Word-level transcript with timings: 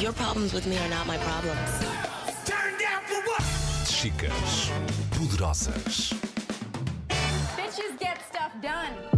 Your 0.00 0.12
problems 0.12 0.52
with 0.52 0.66
me 0.66 0.76
are 0.78 0.88
not 0.88 1.06
my 1.06 1.16
problems. 1.18 1.70
Chicas 3.86 4.72
poderosas. 5.12 6.12
Bitches 7.56 7.96
get 8.00 8.18
stuff 8.28 8.50
done. 8.60 9.14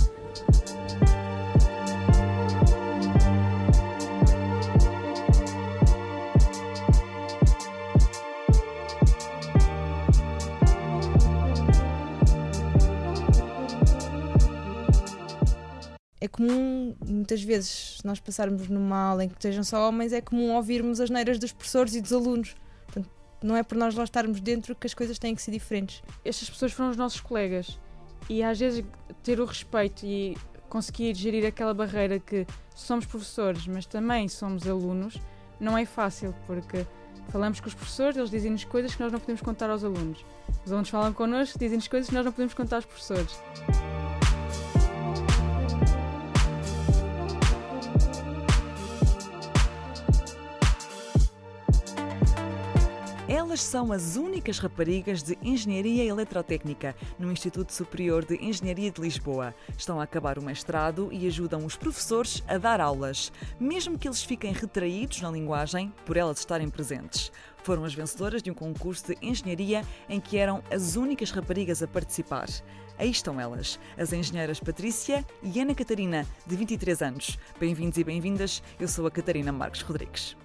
é 16.26 16.28
comum, 16.28 16.94
muitas 17.06 17.42
vezes, 17.42 17.95
se 18.06 18.08
nós 18.08 18.20
passarmos 18.20 18.68
numa 18.68 18.96
aula 18.96 19.24
em 19.24 19.28
que 19.28 19.34
estejam 19.34 19.64
só 19.64 19.88
homens, 19.88 20.12
é 20.12 20.20
comum 20.20 20.54
ouvirmos 20.54 21.00
as 21.00 21.10
neiras 21.10 21.40
dos 21.40 21.52
professores 21.52 21.96
e 21.96 22.00
dos 22.00 22.12
alunos. 22.12 22.54
Portanto, 22.86 23.10
não 23.42 23.56
é 23.56 23.64
por 23.64 23.76
nós 23.76 23.96
lá 23.96 24.04
estarmos 24.04 24.40
dentro 24.40 24.76
que 24.76 24.86
as 24.86 24.94
coisas 24.94 25.18
têm 25.18 25.34
que 25.34 25.42
ser 25.42 25.50
diferentes. 25.50 26.02
Estas 26.24 26.48
pessoas 26.48 26.72
foram 26.72 26.90
os 26.90 26.96
nossos 26.96 27.20
colegas 27.20 27.80
e 28.30 28.44
às 28.44 28.60
vezes 28.60 28.84
ter 29.24 29.40
o 29.40 29.44
respeito 29.44 30.06
e 30.06 30.36
conseguir 30.68 31.14
gerir 31.14 31.44
aquela 31.44 31.74
barreira 31.74 32.20
que 32.20 32.46
somos 32.76 33.04
professores, 33.06 33.66
mas 33.66 33.86
também 33.86 34.28
somos 34.28 34.68
alunos, 34.68 35.20
não 35.58 35.76
é 35.76 35.84
fácil, 35.84 36.32
porque 36.46 36.86
falamos 37.30 37.58
com 37.58 37.66
os 37.66 37.74
professores, 37.74 38.16
eles 38.16 38.30
dizem-nos 38.30 38.64
coisas 38.64 38.94
que 38.94 39.02
nós 39.02 39.10
não 39.10 39.18
podemos 39.18 39.42
contar 39.42 39.68
aos 39.68 39.82
alunos. 39.82 40.24
Os 40.64 40.70
alunos 40.70 40.88
falam 40.88 41.12
connosco, 41.12 41.58
dizem-nos 41.58 41.88
coisas 41.88 42.08
que 42.08 42.14
nós 42.14 42.24
não 42.24 42.30
podemos 42.30 42.54
contar 42.54 42.76
aos 42.76 42.84
professores. 42.84 43.40
Elas 53.56 53.64
são 53.64 53.90
as 53.90 54.16
únicas 54.16 54.58
raparigas 54.58 55.22
de 55.22 55.38
Engenharia 55.40 56.04
Eletrotécnica 56.04 56.94
no 57.18 57.32
Instituto 57.32 57.72
Superior 57.72 58.22
de 58.22 58.34
Engenharia 58.34 58.90
de 58.90 59.00
Lisboa. 59.00 59.54
Estão 59.78 59.98
a 59.98 60.02
acabar 60.02 60.38
o 60.38 60.42
mestrado 60.42 61.08
e 61.10 61.26
ajudam 61.26 61.64
os 61.64 61.74
professores 61.74 62.44
a 62.46 62.58
dar 62.58 62.82
aulas, 62.82 63.32
mesmo 63.58 63.98
que 63.98 64.06
eles 64.06 64.22
fiquem 64.22 64.52
retraídos 64.52 65.22
na 65.22 65.30
linguagem 65.30 65.90
por 66.04 66.18
elas 66.18 66.38
estarem 66.40 66.68
presentes. 66.68 67.32
Foram 67.62 67.84
as 67.84 67.94
vencedoras 67.94 68.42
de 68.42 68.50
um 68.50 68.54
concurso 68.54 69.06
de 69.06 69.26
engenharia 69.26 69.82
em 70.06 70.20
que 70.20 70.36
eram 70.36 70.62
as 70.70 70.94
únicas 70.94 71.30
raparigas 71.30 71.82
a 71.82 71.88
participar. 71.88 72.48
Aí 72.98 73.10
estão 73.10 73.40
elas, 73.40 73.80
as 73.96 74.12
engenheiras 74.12 74.60
Patrícia 74.60 75.24
e 75.42 75.58
Ana 75.58 75.74
Catarina, 75.74 76.26
de 76.46 76.56
23 76.56 77.00
anos. 77.00 77.38
Bem-vindos 77.58 77.96
e 77.96 78.04
bem-vindas, 78.04 78.62
eu 78.78 78.86
sou 78.86 79.06
a 79.06 79.10
Catarina 79.10 79.50
Marques 79.50 79.80
Rodrigues. 79.80 80.36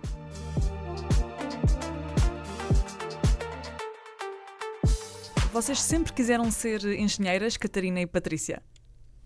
Vocês 5.51 5.81
sempre 5.81 6.13
quiseram 6.13 6.49
ser 6.49 6.81
engenheiras, 6.85 7.57
Catarina 7.57 7.99
e 7.99 8.07
Patrícia? 8.07 8.63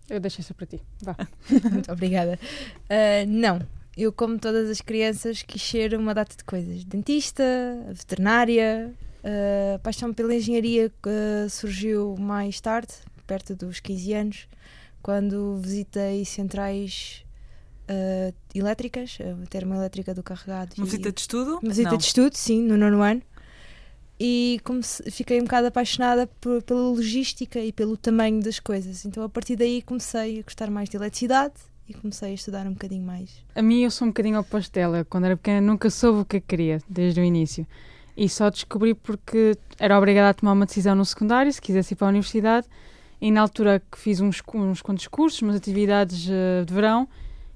Eu 0.10 0.20
deixo 0.20 0.42
isso 0.42 0.56
para 0.56 0.66
ti. 0.66 0.82
Vá. 1.02 1.16
Muito 1.72 1.92
obrigada. 1.92 2.40
Uh, 2.86 3.28
não, 3.28 3.60
eu, 3.96 4.12
como 4.12 4.40
todas 4.40 4.68
as 4.70 4.82
crianças, 4.82 5.44
quis 5.44 5.62
ser 5.62 5.94
uma 5.94 6.16
data 6.16 6.36
de 6.36 6.44
coisas. 6.44 6.84
Dentista, 6.84 7.44
veterinária, 7.90 8.92
uh, 9.24 9.80
paixão 9.80 10.12
pela 10.14 10.34
engenharia 10.34 10.92
uh, 11.06 11.50
surgiu 11.50 12.16
mais 12.18 12.60
tarde, 12.60 12.94
perto 13.28 13.56
dos 13.56 13.80
15 13.80 14.14
anos, 14.14 14.48
quando 15.04 15.58
visitei 15.58 16.26
centrais 16.26 17.24
uh, 17.88 18.34
elétricas, 18.54 19.20
a 19.22 19.46
termoelétrica 19.48 20.14
do 20.14 20.24
carregado. 20.24 20.74
Uma 20.76 20.86
visita 20.86 21.12
de 21.12 21.22
estudo? 21.22 21.60
Uma 21.62 21.70
visita 21.70 21.92
Não. 21.92 21.98
de 21.98 22.04
estudo, 22.04 22.36
sim, 22.36 22.64
no 22.64 22.76
nono 22.76 23.04
ano. 23.04 23.22
E 24.20 24.62
comece- 24.64 25.04
fiquei 25.12 25.40
um 25.40 25.44
bocado 25.44 25.68
apaixonada 25.68 26.28
por- 26.40 26.62
pela 26.64 26.80
logística 26.82 27.60
e 27.60 27.72
pelo 27.74 27.98
tamanho 27.98 28.42
das 28.42 28.60
coisas. 28.60 29.06
Então, 29.06 29.24
a 29.24 29.30
partir 29.30 29.56
daí, 29.58 29.82
comecei 29.82 30.40
a 30.40 30.44
gostar 30.44 30.70
mais 30.72 30.88
de 30.90 30.96
eletricidade 30.96 31.54
e 31.88 31.94
comecei 31.94 32.32
a 32.32 32.34
estudar 32.34 32.66
um 32.66 32.72
bocadinho 32.72 33.04
mais. 33.06 33.44
A 33.54 33.62
mim 33.62 33.82
eu 33.84 33.92
sou 33.92 34.06
um 34.08 34.12
bocadinho 34.12 34.40
oposto 34.40 34.72
dela. 34.72 35.06
Quando 35.10 35.26
era 35.26 35.36
pequena 35.36 35.60
nunca 35.60 35.90
soube 35.90 36.20
o 36.20 36.26
que 36.26 36.38
é 36.38 36.40
que 36.40 36.48
queria, 36.48 36.82
desde 36.90 37.20
o 37.20 37.24
início. 37.24 37.68
E 38.16 38.30
só 38.30 38.50
descobri 38.50 38.94
porque 38.94 39.58
era 39.78 39.98
obrigada 39.98 40.30
a 40.30 40.34
tomar 40.34 40.54
uma 40.54 40.66
decisão 40.66 40.96
no 40.96 41.04
secundário, 41.04 41.52
se 41.52 41.62
quisesse 41.62 41.94
ir 41.94 41.98
para 41.98 42.08
a 42.08 42.10
universidade. 42.10 42.66
E 43.20 43.30
na 43.32 43.42
altura 43.42 43.82
que 43.92 44.00
fiz 44.00 44.22
uns, 44.22 44.42
uns 44.54 44.82
quantos 44.82 45.08
cursos, 45.08 45.42
umas 45.42 45.58
atividades 45.58 46.28
eh, 46.30 46.64
de 46.66 46.74
verão, 46.74 47.08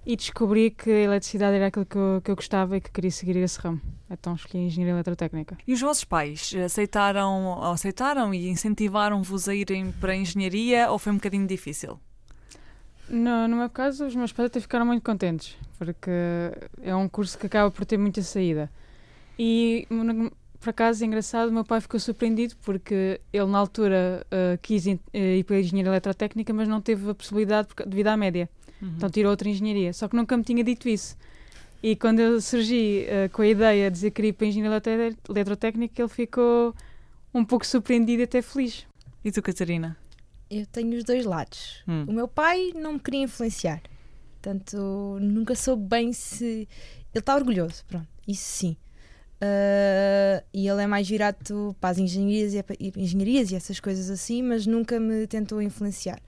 e 0.09 0.15
descobri 0.15 0.71
que 0.71 0.89
a 0.89 1.01
eletricidade 1.01 1.55
era 1.55 1.67
aquilo 1.67 1.85
que 1.85 1.95
eu, 1.95 2.19
que 2.23 2.31
eu 2.31 2.35
gostava 2.35 2.75
e 2.75 2.81
que 2.81 2.89
queria 2.89 3.11
seguir 3.11 3.37
esse 3.37 3.59
ramo. 3.59 3.79
Então 4.09 4.33
escolhi 4.33 4.63
a 4.63 4.65
engenharia 4.65 4.93
eletrotécnica. 4.95 5.55
E 5.67 5.71
os 5.71 5.79
vossos 5.79 6.03
pais 6.03 6.51
aceitaram, 6.65 7.61
aceitaram 7.61 8.33
e 8.33 8.49
incentivaram-vos 8.49 9.47
a 9.47 9.53
irem 9.53 9.91
para 9.91 10.13
a 10.13 10.15
engenharia 10.15 10.89
ou 10.89 10.97
foi 10.97 11.11
um 11.11 11.17
bocadinho 11.17 11.45
difícil? 11.45 11.99
No, 13.07 13.47
no 13.47 13.57
meu 13.57 13.69
caso, 13.69 14.07
os 14.07 14.15
meus 14.15 14.33
pais 14.33 14.47
até 14.47 14.59
ficaram 14.59 14.83
muito 14.83 15.03
contentes, 15.03 15.55
porque 15.77 16.09
é 16.81 16.95
um 16.95 17.07
curso 17.07 17.37
que 17.37 17.45
acaba 17.45 17.69
por 17.69 17.85
ter 17.85 17.97
muita 17.97 18.23
saída. 18.23 18.67
E, 19.37 19.87
por 20.59 20.71
acaso, 20.71 21.03
é 21.03 21.07
engraçado, 21.07 21.49
o 21.49 21.53
meu 21.53 21.63
pai 21.63 21.81
ficou 21.81 21.99
surpreendido 21.99 22.55
porque 22.63 23.21
ele, 23.31 23.45
na 23.45 23.59
altura, 23.59 24.25
eh, 24.31 24.57
quis 24.59 24.87
eh, 24.87 24.97
ir 25.13 25.43
para 25.43 25.55
a 25.55 25.59
engenharia 25.59 25.91
eletrotécnica, 25.91 26.51
mas 26.51 26.67
não 26.67 26.81
teve 26.81 27.11
a 27.11 27.13
possibilidade 27.13 27.67
por 27.67 27.85
devido 27.85 28.07
à 28.07 28.17
média. 28.17 28.49
Uhum. 28.81 28.93
Então 28.97 29.09
tirou 29.09 29.31
outra 29.31 29.49
engenharia. 29.49 29.91
Só 29.93 30.07
que 30.07 30.15
nunca 30.15 30.35
me 30.37 30.43
tinha 30.43 30.63
dito 30.63 30.87
isso. 30.89 31.17
E 31.81 31.95
quando 31.95 32.19
eu 32.19 32.41
surgi 32.41 33.05
eh, 33.07 33.29
com 33.29 33.41
a 33.41 33.47
ideia 33.47 33.89
de 33.89 33.93
dizer 33.95 34.11
que 34.11 34.15
queria 34.15 34.29
ir 34.29 34.33
para 34.33 34.45
a 34.45 34.49
engenharia 34.49 35.15
eletrotécnica, 35.29 36.01
ele 36.01 36.09
ficou 36.09 36.75
um 37.33 37.45
pouco 37.45 37.65
surpreendido 37.65 38.21
e 38.21 38.23
até 38.23 38.41
feliz. 38.41 38.85
E 39.23 39.31
tu, 39.31 39.41
Catarina? 39.41 39.97
Eu 40.49 40.65
tenho 40.65 40.97
os 40.97 41.03
dois 41.03 41.25
lados. 41.25 41.83
Hum. 41.87 42.05
O 42.07 42.11
meu 42.11 42.27
pai 42.27 42.71
não 42.75 42.93
me 42.93 42.99
queria 42.99 43.21
influenciar. 43.21 43.81
Portanto, 44.41 45.17
nunca 45.21 45.53
soube 45.55 45.83
bem 45.87 46.11
se. 46.11 46.45
Ele 46.45 46.67
está 47.21 47.35
orgulhoso, 47.35 47.83
pronto, 47.87 48.07
isso 48.27 48.43
sim. 48.45 48.77
Ah, 49.41 50.43
e 50.53 50.67
ele 50.67 50.81
é 50.83 50.87
mais 50.87 51.07
virado 51.07 51.75
para 51.79 51.89
as 51.91 51.97
engenharias 51.97 52.53
e, 52.53 52.63
e- 52.79 52.93
engenharias 52.97 53.51
e 53.51 53.55
essas 53.55 53.79
coisas 53.79 54.09
assim, 54.09 54.41
mas 54.43 54.65
nunca 54.67 54.99
me 54.99 55.25
tentou 55.27 55.61
influenciar. 55.61 56.19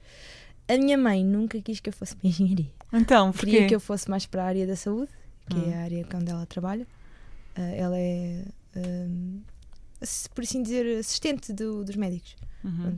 A 0.72 0.78
minha 0.78 0.96
mãe 0.96 1.24
nunca 1.24 1.60
quis 1.60 1.80
que 1.80 1.88
eu 1.90 1.92
fosse 1.92 2.16
para 2.16 2.26
a 2.26 2.30
engenharia. 2.30 2.70
Então, 2.92 3.32
Queria 3.32 3.52
porquê? 3.54 3.68
que 3.68 3.74
eu 3.74 3.80
fosse 3.80 4.08
mais 4.08 4.24
para 4.26 4.42
a 4.42 4.46
área 4.46 4.66
da 4.66 4.76
saúde, 4.76 5.10
que 5.50 5.56
Hum. 5.56 5.70
é 5.70 5.74
a 5.74 5.80
área 5.82 6.06
onde 6.14 6.30
ela 6.30 6.46
trabalha. 6.46 6.86
Ah, 7.54 7.60
ela 7.60 7.98
é, 7.98 8.44
ass- 10.00 10.28
por 10.34 10.42
assim 10.44 10.62
dizer, 10.62 10.98
assistente 10.98 11.52
do- 11.52 11.84
dos 11.84 11.96
médicos. 11.96 12.36
Uhum. 12.64 12.96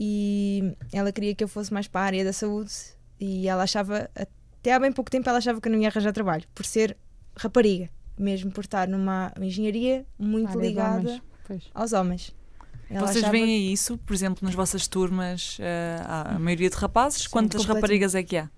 E 0.00 0.74
ela 0.92 1.12
queria 1.12 1.34
que 1.34 1.44
eu 1.44 1.48
fosse 1.48 1.72
mais 1.72 1.86
para 1.86 2.00
a 2.00 2.04
área 2.04 2.24
da 2.24 2.32
saúde 2.32 2.72
e 3.20 3.46
ela 3.46 3.62
achava, 3.62 4.10
até 4.14 4.72
há 4.72 4.78
bem 4.80 4.90
pouco 4.92 5.10
tempo, 5.10 5.28
ela 5.28 5.38
achava 5.38 5.60
que 5.60 5.68
eu 5.68 5.72
não 5.72 5.78
ia 5.78 5.88
arranjar 5.88 6.12
trabalho, 6.12 6.44
por 6.54 6.64
ser 6.64 6.96
rapariga, 7.36 7.88
mesmo 8.18 8.50
por 8.50 8.64
estar 8.64 8.88
numa 8.88 9.32
engenharia 9.40 10.04
muito 10.18 10.58
ligada 10.58 10.98
homens. 11.48 11.70
Aos 11.74 11.92
homens. 11.92 12.34
Ela 12.92 13.06
Vocês 13.06 13.18
achava- 13.24 13.32
veem 13.32 13.72
isso, 13.72 13.96
por 13.98 14.12
exemplo, 14.14 14.38
nas 14.44 14.54
vossas 14.54 14.86
turmas, 14.86 15.56
eh, 15.60 16.00
há 16.04 16.34
a 16.36 16.38
maioria 16.38 16.68
de 16.68 16.76
rapazes? 16.76 17.22
Sim, 17.22 17.28
Quantas 17.30 17.64
raparigas 17.64 18.14
é 18.14 18.22
que 18.22 18.36
há? 18.36 18.50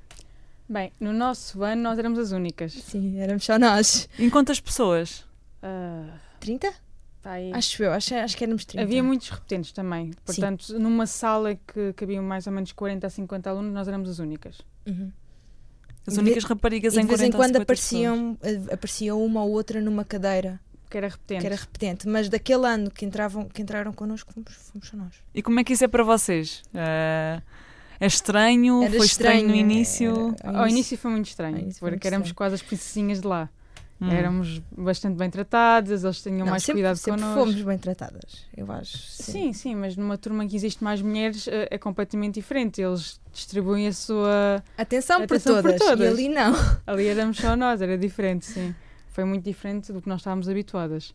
Bem, 0.69 0.91
no 0.99 1.12
nosso 1.12 1.62
ano 1.62 1.83
nós 1.83 1.99
éramos 1.99 2.19
as 2.19 2.33
únicas. 2.33 2.72
Sim, 2.72 3.19
éramos 3.21 3.45
só 3.45 3.59
nós. 3.59 4.09
Em 4.19 4.31
quantas 4.31 4.59
pessoas? 4.61 5.25
Ah, 5.62 6.06
30? 6.41 6.72
pá, 7.22 7.33
aí- 7.33 7.53
Acho 7.53 7.83
eu, 7.84 7.93
acho, 7.93 8.15
acho 8.15 8.37
que 8.37 8.45
éramos 8.45 8.65
30. 8.65 8.83
Havia 8.83 9.03
muitos 9.03 9.28
repetentes 9.31 9.72
também. 9.72 10.11
Portanto, 10.25 10.78
numa 10.78 11.06
sala 11.06 11.55
que 11.55 11.93
cabiam 11.95 12.22
mais 12.25 12.47
ou 12.47 12.53
menos 12.53 12.72
40 12.72 13.06
a 13.06 13.11
50 13.11 13.49
alunos, 13.51 13.72
nós 13.72 13.87
éramos 13.89 14.09
as 14.09 14.19
únicas. 14.19 14.59
Uhum. 14.87 15.11
As 16.07 16.15
de- 16.15 16.21
únicas 16.21 16.45
raparigas 16.45 16.95
E 16.95 16.98
em 16.98 17.03
de 17.03 17.09
vez 17.09 17.21
em 17.22 17.31
40 17.31 17.36
quando 17.36 17.47
50 17.54 17.66
pessoas. 17.66 18.03
apareciam, 18.03 18.39
eh, 18.42 18.75
aparecia 18.75 19.15
uma 19.15 19.42
ou 19.45 19.53
outra 19.53 19.81
numa 19.81 20.04
cadeira 20.04 20.60
Que 20.95 20.99
era 20.99 21.09
repetente. 21.09 21.41
que 21.41 21.47
era 21.47 21.57
repetente, 21.57 22.09
mas 22.09 22.29
daquele 22.29 22.67
ano 22.69 22.89
que, 22.89 23.05
entravam, 23.05 23.49
que 23.49 23.61
entraram 23.61 23.93
connosco 23.93 24.33
fomos, 24.33 24.53
fomos 24.73 24.87
só 24.89 24.97
nós. 24.97 25.15
E 25.35 25.43
como 25.43 25.59
é 25.59 25.65
que 25.65 25.73
isso 25.73 25.85
é 25.85 25.89
para 25.89 26.05
vocês? 26.05 26.63
Eh, 26.73 27.43
é 27.99 28.07
estranho? 28.07 28.81
Era 28.85 28.97
Foi 28.97 29.07
estranho, 29.07 29.41
no 29.49 29.55
estranho, 29.55 29.57
início? 29.73 30.37
era- 30.41 30.59
Ao 30.61 30.69
início 30.69 30.97
foi 30.97 31.11
muito 31.11 31.27
estranho, 31.27 31.57
Ao 31.57 31.63
início 31.63 31.81
foi 31.81 31.91
porque 31.91 31.97
muito 31.97 32.07
éramos 32.07 32.27
estranho. 32.29 32.37
quase 32.37 32.55
as 32.55 32.63
princesinhas 32.63 33.21
de 33.21 33.27
lá. 33.27 33.49
Hum. 34.01 34.09
Éramos 34.11 34.61
bastante 34.77 35.17
bem 35.17 35.31
tratadas, 35.31 36.05
eles 36.05 36.21
tinham 36.23 36.39
Não, 36.41 36.47
mais 36.47 36.63
sempre, 36.63 36.83
cuidado 36.83 36.97
sempre 36.97 37.21
connosco. 37.23 37.45
fomos 37.45 37.63
bem 37.63 37.79
tratadas, 37.79 38.45
eu 38.57 38.71
acho. 38.71 38.97
Sim, 38.99 39.53
sim, 39.53 39.75
mas 39.75 39.97
numa 39.97 40.17
turma 40.19 40.45
em 40.45 40.49
que 40.49 40.55
existe 40.57 40.83
mais 40.83 41.01
mulheres 41.03 41.47
eh, 41.49 41.69
é 41.71 41.79
completamente 41.79 42.35
diferente. 42.35 42.81
Eles 42.83 43.21
distribuem 43.33 43.87
a 43.89 43.93
sua. 43.93 44.63
Atenção, 44.79 45.23
Atenção 45.23 45.55
por, 45.55 45.63
por 45.63 45.79
todas. 45.79 45.81
todas. 45.81 46.05
E 46.07 46.13
ali 46.13 46.29
não. 46.29 46.53
Ali 46.87 47.07
éramos 47.07 47.37
só 47.39 47.57
nós, 47.57 47.81
era 47.83 47.97
diferente, 47.99 48.47
sim. 48.47 48.75
Foi 49.15 49.25
muito 49.25 49.45
diferente 49.45 49.93
do 49.93 50.03
que 50.03 50.09
nós 50.09 50.21
estávamos 50.22 50.49
habituadas. 50.49 51.15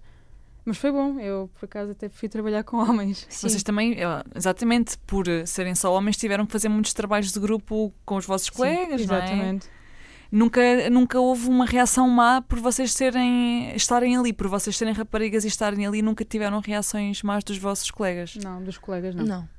Mas 0.64 0.78
foi 0.78 0.90
bom, 0.90 1.20
eu 1.20 1.50
por 1.60 1.66
acaso 1.66 1.92
até 1.92 2.08
prefiro 2.08 2.32
trabalhar 2.32 2.64
com 2.64 2.78
homens. 2.78 3.28
Vocês 3.30 3.62
também, 3.62 3.94
eh, 4.02 4.24
exatamente 4.34 4.98
por 5.00 5.26
serem 5.46 5.76
só 5.76 5.94
homens, 5.94 6.16
tiveram 6.16 6.46
que 6.46 6.52
fazer 6.52 6.70
muitos 6.70 6.94
trabalhos 6.94 7.34
de 7.34 7.40
grupo 7.42 7.94
com 8.06 8.16
os 8.16 8.26
vossos 8.26 8.50
colegas, 8.50 9.06
não 9.06 9.16
é? 9.16 9.20
Exatamente. 9.20 9.68
Nunca, 10.32 10.90
nunca 10.90 11.20
houve 11.20 11.50
uma 11.50 11.66
reação 11.66 12.08
má 12.08 12.42
por 12.42 12.60
vocês 12.60 12.94
serem, 12.94 13.76
estarem 13.76 14.16
ali, 14.16 14.32
por 14.32 14.48
vocês 14.48 14.78
serem 14.78 14.94
raparigas 14.94 15.44
e 15.44 15.48
estarem 15.50 15.86
ali, 15.86 16.02
nunca 16.02 16.24
tiveram 16.24 16.62
reações 16.62 17.22
más 17.22 17.44
dos 17.44 17.58
vossos 17.58 17.92
colegas 17.92 18.36
Não, 18.36 18.64
dos 18.64 18.78
colegas 18.78 19.14
não. 19.14 19.26
Não. 19.26 19.50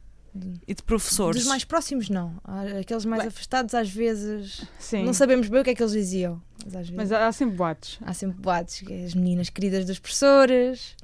E 0.67 0.75
de 0.75 0.83
professores. 0.83 1.41
Dos 1.43 1.49
mais 1.49 1.65
próximos, 1.65 2.09
não. 2.09 2.41
Aqueles 2.81 3.05
mais 3.05 3.23
Bem. 3.23 3.29
afastados, 3.29 3.75
às 3.75 3.91
vezes, 3.91 4.65
Sim. 4.79 5.05
não 5.05 5.13
sabemos 5.13 5.49
bem 5.49 5.61
o 5.61 5.65
que 5.65 5.71
é 5.71 5.75
que 5.75 5.83
eles 5.83 5.93
diziam. 5.93 6.41
Mas 6.65 6.75
às 6.77 6.89
vezes 6.89 6.97
Mas 6.97 7.13
há 7.13 7.33
sempre 7.33 7.57
boatos. 7.57 7.99
há 8.03 8.13
sempre 8.15 8.41
boatos. 8.41 8.83
As 9.07 9.15
meninas 9.15 9.49
queridas 9.51 9.85
dos 9.87 9.99
professores. 9.99 10.95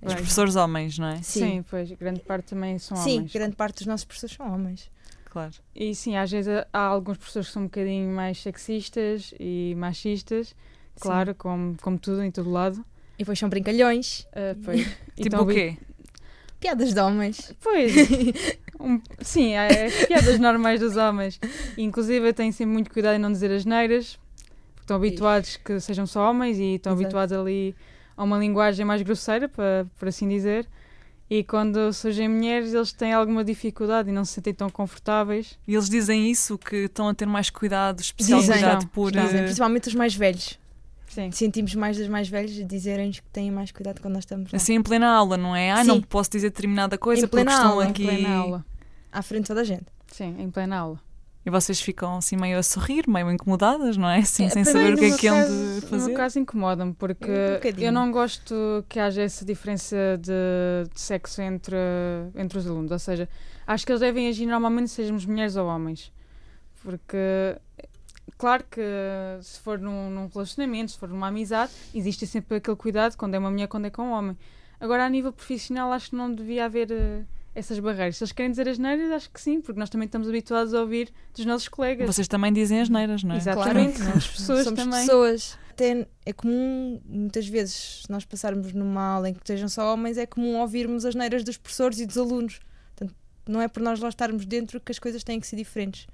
Os 0.00 0.14
professores 0.14 0.54
homens, 0.56 0.98
não 0.98 1.08
é? 1.08 1.16
Sim. 1.22 1.40
Sim. 1.40 1.64
pois, 1.68 1.90
grande 1.92 2.20
parte 2.20 2.46
também 2.50 2.78
são 2.78 2.96
Sim, 2.96 3.16
homens. 3.18 3.32
grande 3.32 3.56
parte 3.56 3.78
dos 3.78 3.86
nossos 3.86 4.04
professores 4.04 4.36
são 4.36 4.52
homens. 4.52 4.90
Claro. 5.26 5.52
E 5.74 5.94
sim, 5.94 6.16
às 6.16 6.30
vezes 6.30 6.50
há- 6.72 6.78
alguns 6.80 7.18
professores 7.18 7.48
que 7.48 7.52
são 7.52 7.62
um 7.62 7.66
bocadinho 7.66 8.14
mais 8.14 8.40
sexistas 8.40 9.34
e 9.38 9.74
machistas, 9.76 10.54
claro, 11.00 11.34
como, 11.34 11.76
como 11.82 11.98
tudo, 11.98 12.22
em 12.22 12.30
todo 12.30 12.48
lado. 12.50 12.82
E 13.16 13.18
depois 13.18 13.38
são 13.38 13.48
brincalhões, 13.48 14.26
Ah, 14.32 14.56
pois. 14.64 14.80
Tipo 15.16 15.28
estão 15.28 15.42
o 15.42 15.46
quê? 15.48 15.76
Piadas 16.60 16.92
de 16.94 17.00
homens. 17.00 17.52
Pois, 17.62 17.92
um- 18.80 19.00
sim, 19.20 19.54
é, 19.54 19.86
é 19.86 20.06
piadas 20.06 20.38
normais 20.38 20.80
dos 20.80 20.96
homens. 20.96 21.38
Inclusive, 21.76 22.32
têm 22.32 22.52
sempre 22.52 22.72
muito 22.72 22.90
cuidado 22.90 23.16
em 23.16 23.18
não 23.18 23.30
dizer 23.32 23.50
as 23.50 23.64
neiras, 23.64 24.18
porque 24.74 24.82
estão 24.84 24.96
habituados 24.96 25.56
que 25.56 25.78
sejam 25.80 26.06
só 26.06 26.30
homens 26.30 26.58
e 26.58 26.74
estão 26.74 26.92
Exato. 26.92 27.04
habituados 27.04 27.36
ali 27.36 27.74
a 28.16 28.24
uma 28.24 28.38
linguagem 28.38 28.84
mais 28.84 29.02
grosseira, 29.02 29.48
para, 29.48 29.86
por 29.98 30.08
assim 30.08 30.28
dizer. 30.28 30.66
E 31.30 31.44
quando 31.44 31.92
surgem 31.92 32.26
mulheres, 32.26 32.72
eles 32.72 32.90
têm 32.90 33.12
alguma 33.12 33.44
dificuldade 33.44 34.08
e 34.08 34.12
não 34.12 34.24
se 34.24 34.32
sentem 34.32 34.54
tão 34.54 34.70
confortáveis. 34.70 35.58
E 35.68 35.74
eles 35.74 35.88
dizem 35.88 36.30
isso, 36.30 36.56
que 36.56 36.76
estão 36.86 37.06
a 37.06 37.14
ter 37.14 37.26
mais 37.26 37.50
cuidado, 37.50 38.00
especial 38.00 38.40
Dizem. 38.40 38.54
cuidado 38.56 38.82
Não, 38.84 38.88
por. 38.88 39.12
dizem. 39.12 39.42
Principalmente 39.42 39.88
os 39.88 39.94
mais 39.94 40.14
velhos. 40.14 40.58
Sim. 41.08 41.30
Sentimos 41.32 41.74
mais 41.74 41.96
dos 41.96 42.06
mais 42.08 42.28
velhos 42.28 42.52
dizerem-nos 42.66 43.20
que 43.20 43.28
têm 43.30 43.50
mais 43.50 43.72
cuidado 43.72 44.00
quando 44.00 44.14
nós 44.14 44.22
estamos 44.24 44.52
lá. 44.52 44.56
Assim 44.56 44.74
em 44.74 44.82
plena 44.82 45.08
aula, 45.08 45.36
não 45.36 45.56
é? 45.56 45.70
Ah, 45.72 45.82
não 45.84 46.00
posso 46.00 46.30
dizer 46.30 46.50
determinada 46.50 46.96
coisa 46.98 47.24
Em 47.24 47.28
porque 47.28 47.48
estão 47.48 47.70
aula, 47.70 47.84
aqui. 47.88 48.02
Em 48.02 48.06
plena 48.06 48.34
aula. 48.36 48.66
À 49.10 49.22
frente 49.22 49.42
de 49.42 49.48
toda 49.48 49.62
a 49.62 49.64
gente. 49.64 49.86
Sim, 50.12 50.36
em 50.38 50.50
plena 50.50 50.76
aula. 50.78 51.00
E 51.46 51.50
vocês 51.50 51.80
ficam 51.80 52.18
assim 52.18 52.36
meio 52.36 52.58
a 52.58 52.62
sorrir, 52.62 53.08
meio 53.08 53.30
incomodadas, 53.32 53.96
não 53.96 54.06
é? 54.08 54.18
Assim, 54.18 54.44
É, 54.44 54.48
sem 54.50 54.64
saber 54.64 54.96
mim, 54.96 54.96
o 54.96 54.98
que 54.98 55.04
é 55.06 55.10
No 55.10 55.16
que 55.18 55.26
hão 55.28 55.46
de 55.46 55.50
No 55.50 55.80
fazer. 55.88 56.06
meu 56.08 56.14
caso 56.16 56.38
incomoda-me, 56.38 56.92
porque 56.92 57.26
Um 57.78 57.80
eu 57.80 57.90
não 57.92 58.12
gosto 58.12 58.84
que 58.86 59.00
haja 59.00 59.22
essa 59.22 59.46
diferença 59.46 59.96
de, 60.20 60.90
de 60.92 61.00
sexo 61.00 61.40
entre, 61.40 61.76
entre 62.34 62.58
os 62.58 62.66
alunos. 62.66 62.90
Ou 62.90 62.98
seja, 62.98 63.26
acho 63.66 63.86
que 63.86 63.92
eles 63.92 64.00
devem 64.00 64.28
agir 64.28 64.44
normalmente, 64.44 64.90
sejamos 64.90 65.24
mulheres 65.24 65.56
ou 65.56 65.66
homens. 65.68 66.12
Porque, 66.82 67.16
claro 68.38 68.64
que 68.70 68.80
se 69.42 69.58
for 69.60 69.78
num, 69.78 70.08
num 70.10 70.28
relacionamento, 70.32 70.92
se 70.92 70.98
for 70.98 71.08
numa 71.08 71.28
amizade, 71.28 71.72
existe 71.94 72.26
sempre 72.26 72.56
aquele 72.56 72.76
cuidado 72.76 73.16
quando 73.16 73.34
é 73.34 73.38
uma 73.38 73.50
mulher, 73.50 73.66
quando 73.68 73.86
é 73.86 73.90
com 73.90 74.02
um 74.02 74.12
homem. 74.12 74.36
Agora, 74.80 75.04
a 75.04 75.08
nível 75.10 75.32
profissional, 75.32 75.92
acho 75.92 76.10
que 76.10 76.16
não 76.16 76.32
devia 76.32 76.64
haver 76.64 76.90
eh, 76.92 77.24
essas 77.54 77.78
barreiras. 77.80 78.16
Se 78.16 78.22
eles 78.22 78.30
querem 78.32 78.50
dizer 78.50 78.68
as 78.68 78.78
neiras, 78.78 79.10
acho 79.10 79.28
que 79.30 79.40
sim, 79.40 79.60
porque 79.60 79.78
nós 79.78 79.90
também 79.90 80.06
estamos 80.06 80.28
habituados 80.28 80.72
a 80.72 80.80
ouvir 80.80 81.12
dos 81.34 81.44
nossos 81.44 81.68
colegas. 81.68 82.06
Vocês 82.06 82.28
também 82.28 82.52
dizem 82.52 82.80
as 82.80 82.88
neiras, 82.88 83.24
não 83.24 83.34
é? 83.34 83.38
Exatamente, 83.38 83.96
Claro. 84.00 84.10
somos 84.20 84.26
pessoas 84.30 84.64
Somos 84.64 84.80
também. 84.80 85.00
pessoas. 85.00 85.58
Até 85.70 86.06
é 86.26 86.32
comum, 86.32 87.00
muitas 87.04 87.46
vezes, 87.48 88.02
se 88.04 88.10
nós 88.10 88.24
passarmos 88.24 88.72
numa 88.72 89.02
aula 89.14 89.28
em 89.30 89.34
que 89.34 89.40
estejam 89.40 89.68
só 89.68 89.92
homens, 89.92 90.16
é 90.18 90.26
comum 90.26 90.58
ouvirmos 90.60 91.04
as 91.04 91.14
neiras 91.14 91.42
dos 91.44 91.56
professores 91.56 91.98
e 92.00 92.06
dos 92.06 92.16
alunos. 92.18 92.60
Portanto, 92.96 93.16
não 93.48 93.60
é 93.60 93.66
por 93.68 93.82
nós 93.82 93.98
lá 94.00 94.08
estarmos 94.08 94.44
dentro 94.46 94.80
que 94.80 94.92
as 94.92 94.98
coisas 94.98 95.22
têm 95.24 95.38
que 95.40 95.46
ser 95.46 95.56
diferentes. 95.56 96.06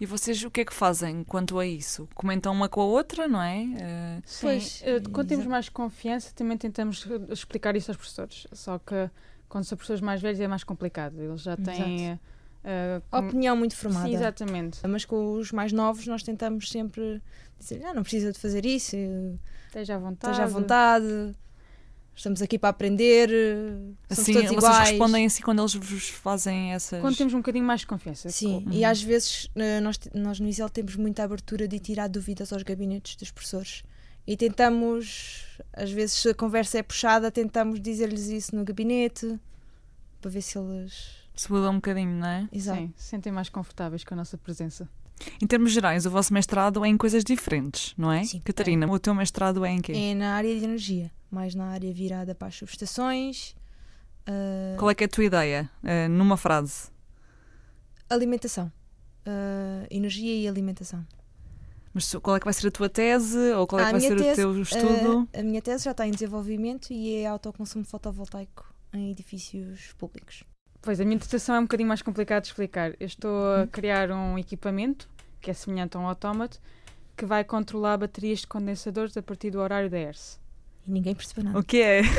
E 0.00 0.06
vocês 0.06 0.42
o 0.44 0.50
que 0.50 0.60
é 0.60 0.64
que 0.64 0.72
fazem 0.74 1.22
quanto 1.24 1.58
a 1.58 1.66
isso? 1.66 2.08
Comentam 2.14 2.52
uma 2.52 2.68
com 2.68 2.80
a 2.80 2.84
outra, 2.84 3.26
não 3.28 3.40
é? 3.42 4.20
Sim, 4.24 4.40
Pois, 4.46 4.82
eh, 4.84 5.00
quando 5.12 5.28
temos 5.28 5.46
mais 5.46 5.68
confiança, 5.68 6.32
também 6.34 6.56
tentamos 6.58 7.06
explicar 7.30 7.74
isso 7.76 7.90
aos 7.90 7.96
professores. 7.96 8.46
Só 8.52 8.78
que 8.78 9.10
quando 9.48 9.64
são 9.64 9.76
professores 9.76 10.00
mais 10.00 10.20
velhos 10.20 10.40
é 10.40 10.48
mais 10.48 10.64
complicado. 10.64 11.20
Eles 11.20 11.42
já 11.42 11.56
têm. 11.56 12.18
eh, 12.64 13.00
com- 13.10 13.18
Opinião 13.18 13.56
muito 13.56 13.74
formada. 13.76 14.06
Sim, 14.08 14.14
exatamente. 14.14 14.80
Mas 14.86 15.04
com 15.04 15.34
os 15.34 15.50
mais 15.52 15.72
novos, 15.72 16.06
nós 16.06 16.22
tentamos 16.22 16.70
sempre 16.70 17.20
dizer: 17.58 17.84
ah, 17.84 17.92
não 17.94 18.02
precisa 18.02 18.32
de 18.32 18.38
fazer 18.38 18.64
isso, 18.64 18.96
Esteja 19.66 19.96
à 19.96 19.98
vontade. 19.98 20.32
esteja 20.32 20.44
à 20.44 20.46
vontade, 20.60 21.34
estamos 22.14 22.40
aqui 22.42 22.58
para 22.58 22.68
aprender, 22.70 23.28
somos 24.08 24.18
assim, 24.20 24.32
todos 24.34 24.48
vocês 24.48 24.58
iguais. 24.64 24.88
respondem 24.90 25.26
assim 25.26 25.42
quando 25.42 25.60
eles 25.60 25.74
vos 25.74 26.08
fazem 26.08 26.72
essas. 26.72 27.00
Quando 27.00 27.16
temos 27.16 27.34
um 27.34 27.38
bocadinho 27.38 27.64
mais 27.64 27.80
de 27.80 27.86
confiança. 27.86 28.30
Sim, 28.30 28.64
Uhum. 28.66 28.72
e 28.72 28.84
às 28.84 29.02
vezes 29.02 29.48
eh, 29.56 29.80
nós, 29.80 29.98
nós 30.14 30.38
no 30.40 30.48
ISEL 30.48 30.68
temos 30.70 30.96
muita 30.96 31.24
abertura 31.24 31.66
de 31.66 31.78
tirar 31.78 32.08
dúvidas 32.08 32.52
aos 32.52 32.62
gabinetes 32.62 33.16
dos 33.16 33.30
professores. 33.30 33.82
E 34.24 34.36
tentamos, 34.36 35.58
às 35.72 35.90
vezes, 35.90 36.14
se 36.14 36.28
a 36.28 36.34
conversa 36.34 36.78
é 36.78 36.82
puxada, 36.82 37.28
tentamos 37.30 37.80
dizer-lhes 37.80 38.28
isso 38.28 38.54
no 38.54 38.64
gabinete 38.64 39.36
para 40.20 40.30
ver 40.30 40.42
se 40.42 40.56
eles. 40.56 41.22
Se 41.34 41.50
muda 41.50 41.68
um 41.70 41.76
bocadinho, 41.76 42.10
não 42.20 42.28
é? 42.28 42.48
Exato. 42.52 42.78
Sim, 42.80 42.92
se 42.96 43.04
sentem 43.08 43.32
mais 43.32 43.48
confortáveis 43.48 44.04
com 44.04 44.14
a 44.14 44.16
nossa 44.18 44.38
presença. 44.38 44.88
Em 45.42 45.46
termos 45.46 45.72
gerais, 45.72 46.06
o 46.06 46.10
vosso 46.10 46.32
mestrado 46.32 46.84
é 46.84 46.88
em 46.88 46.96
coisas 46.96 47.24
diferentes, 47.24 47.94
não 47.98 48.12
é? 48.12 48.22
Sim. 48.22 48.40
Catarina, 48.44 48.86
o 48.88 48.98
teu 48.98 49.12
mestrado 49.14 49.64
é 49.64 49.70
em 49.70 49.80
quê? 49.80 49.92
É 49.92 50.14
na 50.14 50.34
área 50.34 50.56
de 50.56 50.64
energia, 50.64 51.10
mais 51.34 51.54
na 51.54 51.66
área 51.66 51.92
virada 51.92 52.34
para 52.34 52.48
as 52.48 52.54
subestações, 52.56 53.54
eh, 54.26 54.76
Qual 54.78 54.90
é 54.90 54.94
que 54.94 55.04
é 55.04 55.06
a 55.06 55.08
tua 55.08 55.24
ideia? 55.24 55.70
Eh, 55.82 56.08
numa 56.08 56.36
frase. 56.36 56.90
alimentação. 58.08 58.70
Eh, 59.24 59.86
energia 59.90 60.34
e 60.34 60.46
alimentação. 60.48 61.04
Mas 61.94 62.12
qual 62.22 62.36
é 62.36 62.38
que 62.40 62.44
vai 62.46 62.54
ser 62.54 62.68
a 62.68 62.70
tua 62.70 62.88
tese? 62.88 63.38
Ou 63.52 63.66
qual 63.66 63.80
é 63.80 63.84
Ah, 63.84 63.86
que 63.86 63.92
vai 63.92 64.00
ser 64.00 64.16
tese, 64.16 64.32
o 64.44 64.52
teu 64.54 64.62
estudo? 64.62 65.28
A 65.32 65.42
minha 65.42 65.60
tese 65.60 65.84
já 65.84 65.90
está 65.90 66.06
em 66.06 66.10
desenvolvimento 66.10 66.90
e 66.92 67.16
é 67.16 67.26
autoconsumo 67.26 67.84
fotovoltaico 67.84 68.72
em 68.92 69.10
edifícios 69.10 69.92
públicos. 69.98 70.42
Pois, 70.80 71.00
a 71.00 71.04
minha 71.04 71.16
dissertação 71.16 71.54
é 71.54 71.58
um 71.60 71.62
bocadinho 71.62 71.88
mais 71.88 72.02
complicado 72.02 72.42
de 72.42 72.48
explicar. 72.48 72.90
Eu 72.98 73.06
estou 73.06 73.54
a 73.54 73.66
criar 73.66 74.10
um 74.10 74.38
equipamento 74.38 75.08
que 75.40 75.50
é 75.50 75.54
semelhante 75.54 75.96
a 75.96 76.00
um 76.00 76.06
autómato 76.06 76.58
que 77.16 77.24
vai 77.26 77.44
controlar 77.44 77.98
baterias 77.98 78.40
de 78.40 78.46
condensadores 78.46 79.16
a 79.16 79.22
partir 79.22 79.50
do 79.50 79.60
horário 79.60 79.88
da 79.90 79.98
ERSE. 79.98 80.38
E 80.86 80.90
ninguém 80.90 81.14
percebeu 81.14 81.44
nada. 81.44 81.58
O 81.58 81.62
que 81.62 81.80
é? 81.80 82.00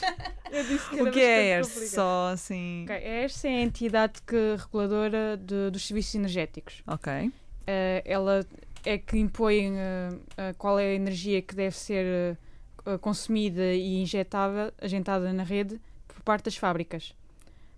Eu 0.50 0.64
disse 0.64 1.00
o 1.00 1.10
que 1.12 1.20
é 1.20 1.58
ERS? 1.58 1.90
Só 1.90 2.30
assim. 2.32 2.82
Ok, 2.84 2.96
A 2.96 3.00
ERSE 3.00 3.46
é 3.46 3.56
a 3.58 3.60
entidade 3.62 4.20
que, 4.26 4.56
reguladora 4.58 5.36
de- 5.36 5.70
dos 5.70 5.86
serviços 5.86 6.14
energéticos. 6.16 6.82
Ok. 6.86 7.30
Eh, 7.66 8.02
ela 8.04 8.44
é 8.84 8.98
que 8.98 9.16
impõe 9.16 9.72
eh, 9.76 10.08
eh, 10.36 10.52
qual 10.58 10.78
é 10.78 10.86
a 10.86 10.94
energia 10.94 11.40
que 11.40 11.54
deve 11.54 11.76
ser 11.76 12.36
eh, 12.84 12.98
consumida 12.98 13.72
e 13.74 14.00
injetada, 14.02 14.74
agentada 14.80 15.32
na 15.32 15.44
rede 15.44 15.80
por 16.08 16.20
parte 16.22 16.46
das 16.46 16.56
fábricas. 16.56 17.14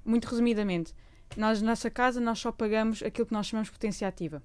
Muito 0.05 0.27
resumidamente, 0.29 0.95
nós 1.37 1.61
na 1.61 1.71
nossa 1.73 1.91
casa 1.91 2.21
nós 2.21 2.39
só 2.39 2.51
pagamos 2.51 3.03
aquilo 3.03 3.27
que 3.27 3.33
nós 3.35 3.47
chamamos 3.49 3.69
de 3.69 3.73
potência 3.73 4.09
ativa. 4.09 4.43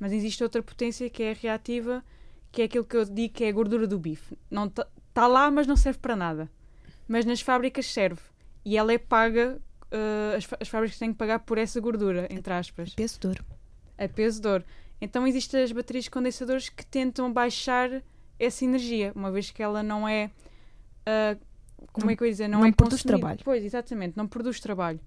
Mas 0.00 0.10
existe 0.12 0.42
outra 0.42 0.62
potência 0.62 1.08
que 1.10 1.22
é 1.22 1.32
a 1.32 1.34
reativa, 1.34 2.02
que 2.50 2.62
é 2.62 2.64
aquilo 2.64 2.84
que 2.84 2.96
eu 2.96 3.04
digo 3.04 3.34
que 3.34 3.44
é 3.44 3.48
a 3.48 3.52
gordura 3.52 3.86
do 3.86 3.98
bife. 3.98 4.36
Não 4.50 4.72
está 5.12 5.26
lá, 5.26 5.50
mas 5.50 5.66
não 5.66 5.76
serve 5.76 5.98
para 5.98 6.16
nada. 6.16 6.50
Mas 7.06 7.24
nas 7.26 7.40
fábricas 7.42 7.86
serve. 7.86 8.20
E 8.64 8.76
ela 8.76 8.92
é 8.92 8.98
paga, 8.98 9.60
eh, 9.90 10.36
as, 10.36 10.48
as 10.60 10.68
fábricas 10.68 10.98
têm 10.98 11.12
que 11.12 11.18
pagar 11.18 11.40
por 11.40 11.58
essa 11.58 11.78
gordura, 11.80 12.26
entre 12.30 12.52
aspas 12.54 12.94
Peso 12.94 13.20
de 13.20 13.26
ouro. 13.26 13.44
a 13.98 14.08
peso 14.08 14.40
de 14.40 14.48
ouro. 14.48 14.64
Então 15.00 15.26
existem 15.26 15.62
as 15.62 15.72
baterias 15.72 16.04
de 16.04 16.10
condensadores 16.10 16.68
que 16.68 16.86
tentam 16.86 17.32
baixar 17.32 18.02
essa 18.38 18.64
energia, 18.64 19.12
uma 19.14 19.30
vez 19.30 19.50
que 19.50 19.62
ela 19.62 19.82
não 19.82 20.08
é. 20.08 20.30
ah, 21.04 21.36
como 21.92 22.06
Não- 22.06 22.12
é 22.12 22.16
que 22.16 22.22
eu 22.22 22.26
ia 22.26 22.32
dizer? 22.32 22.48
Não, 22.48 22.60
não 22.60 22.66
é 22.66 22.72
produz 22.72 23.02
consumida. 23.02 23.18
trabalho. 23.18 23.40
Pois, 23.44 23.64
exatamente, 23.64 24.16
não 24.16 24.26
produz 24.28 24.60
trabalho. 24.60 25.00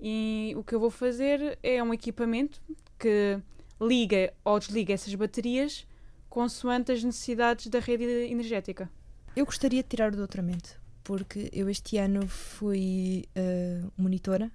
E 0.00 0.54
o 0.56 0.62
que 0.62 0.74
eu 0.74 0.80
vou 0.80 0.90
fazer 0.90 1.58
é 1.62 1.82
um 1.82 1.92
equipamento 1.92 2.60
que 2.98 3.38
liga 3.80 4.32
ou 4.44 4.58
desliga 4.58 4.94
essas 4.94 5.14
baterias 5.14 5.86
consoante 6.30 6.92
as 6.92 7.02
necessidades 7.02 7.66
da 7.68 7.78
rede 7.80 8.04
energética. 8.30 8.88
Eu 9.36 9.44
gostaria 9.44 9.82
de 9.82 9.88
tirar 9.88 10.12
o 10.12 10.16
doutoramento, 10.16 10.80
porque 11.04 11.50
eu 11.52 11.68
este 11.68 11.98
ano 11.98 12.26
fui 12.26 13.26
eh, 13.34 13.82
monitora. 13.96 14.50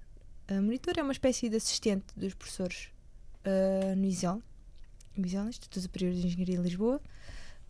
A 0.48 0.54
monitora 0.60 1.00
é 1.00 1.02
uma 1.04 1.12
espécie 1.12 1.48
de 1.48 1.56
assistente 1.56 2.06
dos 2.16 2.34
professores 2.34 2.88
eh, 3.44 3.94
no 3.96 4.04
ISEL, 4.06 4.42
no 5.16 5.24
ISEL, 5.26 5.48
Instituto 5.48 5.80
Superior 5.80 6.12
de 6.12 6.26
Engenharia 6.26 6.56
de 6.56 6.62
Lisboa. 6.64 7.00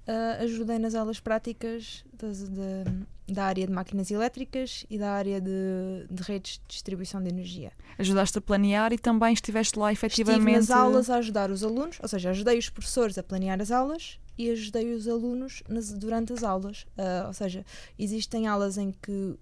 Eh, 0.06 0.38
ajudei 0.44 0.78
nas 0.78 0.94
aulas 0.94 1.20
práticas 1.20 2.02
das- 2.18 2.48
da, 2.48 2.84
da 3.28 3.44
área 3.44 3.66
de 3.66 3.72
máquinas 3.72 4.10
elétricas 4.10 4.84
e 4.88 4.98
da 4.98 5.12
área 5.12 5.38
de, 5.40 6.06
de 6.10 6.22
redes 6.22 6.54
de 6.54 6.62
distribuição 6.66 7.22
de 7.22 7.28
energia. 7.28 7.72
Ajudaste 7.98 8.38
a 8.38 8.40
planear 8.40 8.90
e 8.92 8.98
também 8.98 9.34
estiveste 9.34 9.78
lá 9.78 9.92
efetivamente. 9.92 10.38
Estive 10.40 10.56
nas 10.56 10.70
aulas 10.70 11.10
a 11.10 11.16
ajudar 11.16 11.50
os 11.50 11.62
alunos, 11.62 11.98
ou 12.02 12.08
seja, 12.08 12.30
ajudei 12.30 12.58
os 12.58 12.70
professores 12.70 13.16
a 13.18 13.22
planear 13.22 13.60
as 13.60 13.70
aulas 13.70 14.18
e 14.46 14.50
ajudei 14.50 14.92
os 14.94 15.06
alunos 15.08 15.62
nas- 15.68 15.92
durante 15.92 16.32
as 16.32 16.42
aulas. 16.42 16.86
Ah, 16.96 17.24
ou 17.28 17.32
seja, 17.32 17.64
existem 17.98 18.46
aulas 18.46 18.76
em 18.78 18.92
que 18.92 19.36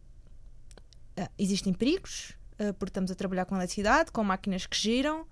ah, 1.16 1.30
existem 1.38 1.72
perigos, 1.72 2.34
ah, 2.58 2.72
porque 2.74 2.90
estamos 2.90 3.10
a 3.10 3.14
trabalhar 3.14 3.44
com 3.44 3.54
eletricidade, 3.56 4.10
com 4.12 4.22
máquinas 4.24 4.66
que 4.66 4.76
giram 4.76 5.26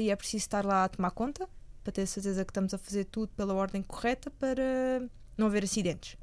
e 0.00 0.08
é 0.10 0.14
preciso 0.14 0.42
estar 0.42 0.64
lá 0.64 0.84
a 0.84 0.88
tomar 0.88 1.10
conta 1.10 1.48
para 1.82 1.92
ter 1.92 2.06
certeza 2.06 2.44
que 2.44 2.50
estamos 2.50 2.72
a 2.72 2.78
fazer 2.78 3.04
tudo 3.06 3.28
pela 3.34 3.54
ordem 3.54 3.82
correta 3.82 4.30
para 4.30 5.02
não 5.36 5.46
haver 5.48 5.64
acidentes. 5.64 6.16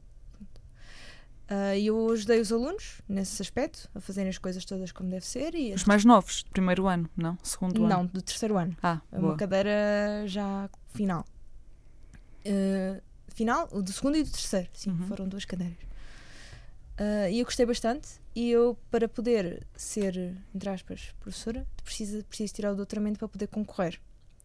E 1.78 1.86
eu 1.88 2.10
ajudei 2.12 2.40
os 2.40 2.52
alunos 2.52 3.02
nesse 3.08 3.42
aspecto, 3.42 3.90
a 3.94 4.00
fazerem 4.00 4.30
as 4.30 4.38
coisas 4.38 4.64
todas 4.66 4.92
como 4.92 5.10
deve 5.10 5.26
ser. 5.26 5.54
E 5.54 5.74
Os 5.74 5.84
mais 5.86 6.04
novos, 6.06 6.44
de 6.44 6.50
primeiro 6.50 6.88
ano, 6.88 7.08
não? 7.16 7.38
Segundo 7.44 7.86
ano? 7.86 7.90
não, 7.90 8.06
do 8.06 8.22
terceiro 8.22 8.58
ano. 8.58 8.76
Ah, 8.82 9.00
É 9.12 9.18
boa. 9.20 9.32
uma 9.34 9.38
cadeira 9.38 10.24
já 10.28 10.70
final. 10.94 11.24
Uh, 12.46 13.02
final, 13.30 13.68
o 13.72 13.82
do 13.82 13.92
segundo 13.92 14.18
e 14.18 14.24
do 14.24 14.32
terceiro, 14.32 14.70
sim, 14.74 14.92
Uhum. 14.92 15.08
foram 15.08 15.28
duas 15.28 15.46
cadeiras. 15.46 15.78
Uh, 17.00 17.30
e 17.30 17.40
eu 17.40 17.46
gostei 17.46 17.66
bastante. 17.66 18.08
E 18.34 18.50
eu, 18.52 18.78
para 18.92 19.08
poder 19.10 19.66
ser, 19.76 20.36
entre 20.54 20.70
aspas, 20.70 21.14
professora, 21.20 21.66
preciso, 21.84 22.24
preciso 22.26 22.54
tirar 22.54 22.72
o 22.72 22.76
doutoramento 22.76 23.20
para 23.20 23.28
poder 23.28 23.48
concorrer. 23.48 24.00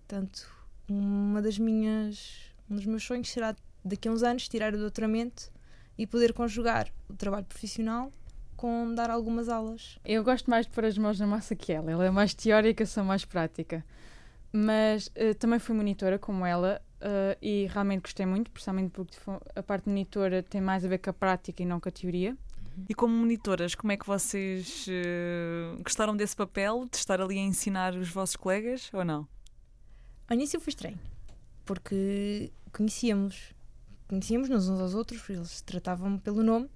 Portanto, 0.06 0.48
uma 0.88 1.40
das 1.42 1.58
minhas, 1.58 2.52
um 2.68 2.76
dos 2.76 2.86
meus 2.86 3.02
sonhos 3.04 3.30
será 3.30 3.54
daqui 3.84 4.08
a 4.08 4.12
uns 4.12 4.22
anos 4.22 4.48
tirar 4.48 4.74
o 4.74 4.78
doutoramento 4.78 5.50
e 5.98 6.06
poder 6.06 6.32
conjugar 6.32 6.88
o 7.08 7.14
trabalho 7.14 7.44
profissional 7.46 8.12
com 8.56 8.94
dar 8.94 9.10
algumas 9.10 9.48
aulas. 9.48 9.98
Eu 10.04 10.22
gosto 10.24 10.50
mais 10.50 10.66
de 10.66 10.72
pôr 10.72 10.84
as 10.84 10.96
mãos 10.98 11.18
na 11.18 11.26
massa 11.26 11.54
que 11.56 11.72
ela. 11.72 11.90
Ela 11.90 12.06
é 12.06 12.10
mais 12.10 12.34
teórica, 12.34 12.84
sou 12.86 13.04
mais 13.04 13.24
prática. 13.24 13.84
Mas 14.52 15.10
eh, 15.14 15.34
também 15.34 15.58
fui 15.58 15.74
monitora 15.74 16.18
como 16.18 16.44
ela 16.44 16.82
eh, 17.00 17.38
e 17.40 17.66
realmente 17.66 18.02
gostei 18.02 18.26
muito, 18.26 18.50
principalmente 18.50 18.90
porque 18.90 19.16
a 19.54 19.62
parte 19.62 19.84
de 19.84 19.90
monitora 19.90 20.42
tem 20.42 20.60
mais 20.60 20.84
a 20.84 20.88
ver 20.88 20.98
com 20.98 21.10
a 21.10 21.12
prática 21.12 21.62
e 21.62 21.66
não 21.66 21.80
com 21.80 21.88
a 21.88 21.92
teoria. 21.92 22.36
E 22.88 22.94
como 22.94 23.14
monitoras, 23.14 23.74
como 23.74 23.92
é 23.92 23.96
que 23.96 24.06
vocês 24.06 24.86
eh, 24.88 25.74
gostaram 25.82 26.16
desse 26.16 26.36
papel, 26.36 26.86
de 26.90 26.96
estar 26.96 27.20
ali 27.20 27.38
a 27.38 27.42
ensinar 27.42 27.94
os 27.94 28.08
vossos 28.08 28.36
colegas 28.36 28.90
ou 28.92 29.04
não? 29.04 29.26
Ao 30.28 30.34
início 30.34 30.60
foi 30.60 30.70
estranho, 30.70 30.98
porque 31.64 32.52
conhecíamos, 32.72 33.52
conhecíamos-nos 34.08 34.68
uns 34.68 34.80
aos 34.80 34.94
outros, 34.94 35.28
eles 35.28 35.60
tratavam-me 35.62 36.18
pelo 36.20 36.42
nome, 36.42 36.70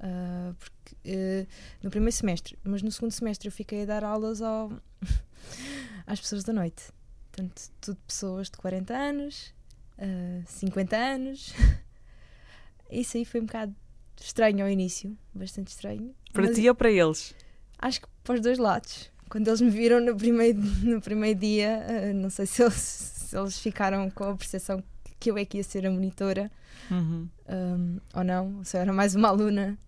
ah, 0.00 0.54
porque, 0.58 1.46
no 1.82 1.90
primeiro 1.90 2.16
semestre, 2.16 2.58
mas 2.62 2.82
no 2.82 2.90
segundo 2.90 3.10
semestre 3.10 3.48
eu 3.48 3.52
fiquei 3.52 3.82
a 3.82 3.86
dar 3.86 4.04
aulas 4.04 4.40
ao, 4.40 4.72
às 6.06 6.20
pessoas 6.20 6.44
da 6.44 6.52
noite. 6.52 6.97
Portanto, 7.38 7.70
tudo 7.80 7.98
pessoas 8.06 8.50
de 8.50 8.56
40 8.56 8.92
anos, 8.96 9.54
ah, 9.96 10.42
50 10.46 10.96
anos. 10.96 11.54
Isso 12.90 13.16
aí 13.16 13.24
foi 13.24 13.40
um 13.40 13.46
bocado 13.46 13.74
estranho 14.20 14.64
ao 14.64 14.68
início, 14.70 15.16
bastante 15.32 15.68
estranho. 15.68 16.12
Para 16.32 16.46
mas- 16.46 16.56
ti 16.56 16.68
ou 16.68 16.74
para 16.74 16.90
eles? 16.90 17.34
Acho 17.78 18.00
que 18.00 18.08
para 18.24 18.34
os 18.34 18.40
dois 18.40 18.58
lados. 18.58 19.08
Quando 19.28 19.46
eles 19.46 19.60
me 19.60 19.70
viram 19.70 20.00
no 20.00 20.16
primeiro, 20.16 20.58
no 20.82 21.00
primeiro 21.00 21.38
dia, 21.38 21.68
eh, 21.88 22.12
não 22.12 22.28
sei 22.30 22.46
se 22.46 22.60
eles, 22.62 22.74
se 22.74 23.38
eles 23.38 23.58
ficaram 23.60 24.10
com 24.10 24.24
a 24.24 24.34
percepção 24.36 24.82
que 25.20 25.30
eu 25.30 25.38
é 25.38 25.44
que 25.44 25.58
ia 25.58 25.62
ser 25.64 25.86
a 25.86 25.90
monitora 25.90 26.50
Uhum. 26.90 27.28
um, 27.48 28.00
ou 28.14 28.24
não, 28.24 28.64
se 28.64 28.76
eu 28.76 28.80
era 28.80 28.92
mais 28.92 29.14
uma 29.14 29.28
aluna. 29.28 29.78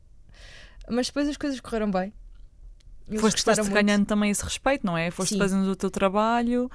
Mas 0.88 1.06
depois 1.06 1.26
as 1.28 1.36
coisas 1.36 1.58
correram 1.58 1.90
bem. 1.90 2.12
Eles 3.08 3.20
Foste, 3.20 3.42
foste 3.42 3.70
ganhando 3.70 4.04
também 4.06 4.30
esse 4.30 4.44
respeito, 4.44 4.84
não 4.86 4.96
é? 4.96 5.10
Foste 5.10 5.32
Sim. 5.32 5.38
fazendo 5.38 5.68
o 5.68 5.74
teu 5.74 5.90
trabalho 5.90 6.70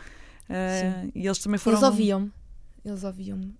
eh, 0.50 1.10
e 1.16 1.26
eles 1.26 1.40
também 1.40 1.58
foram. 1.58 1.78
Eles 1.78 1.88
ouviam-me. 1.90 2.32
Eles 2.84 3.04
ouviam-me. 3.04 3.56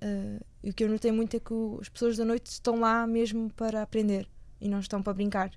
Eh, 0.00 0.40
e 0.62 0.70
o 0.70 0.74
que 0.74 0.84
eu 0.84 0.88
notei 0.88 1.12
muito 1.12 1.36
é 1.36 1.40
que 1.40 1.52
o- 1.52 1.78
as 1.80 1.88
pessoas 1.88 2.16
da 2.16 2.24
noite 2.24 2.46
estão 2.46 2.78
lá 2.80 3.06
mesmo 3.06 3.50
para 3.52 3.82
aprender 3.82 4.28
e 4.60 4.68
não 4.68 4.80
estão 4.80 5.02
para 5.02 5.12
brincar. 5.14 5.50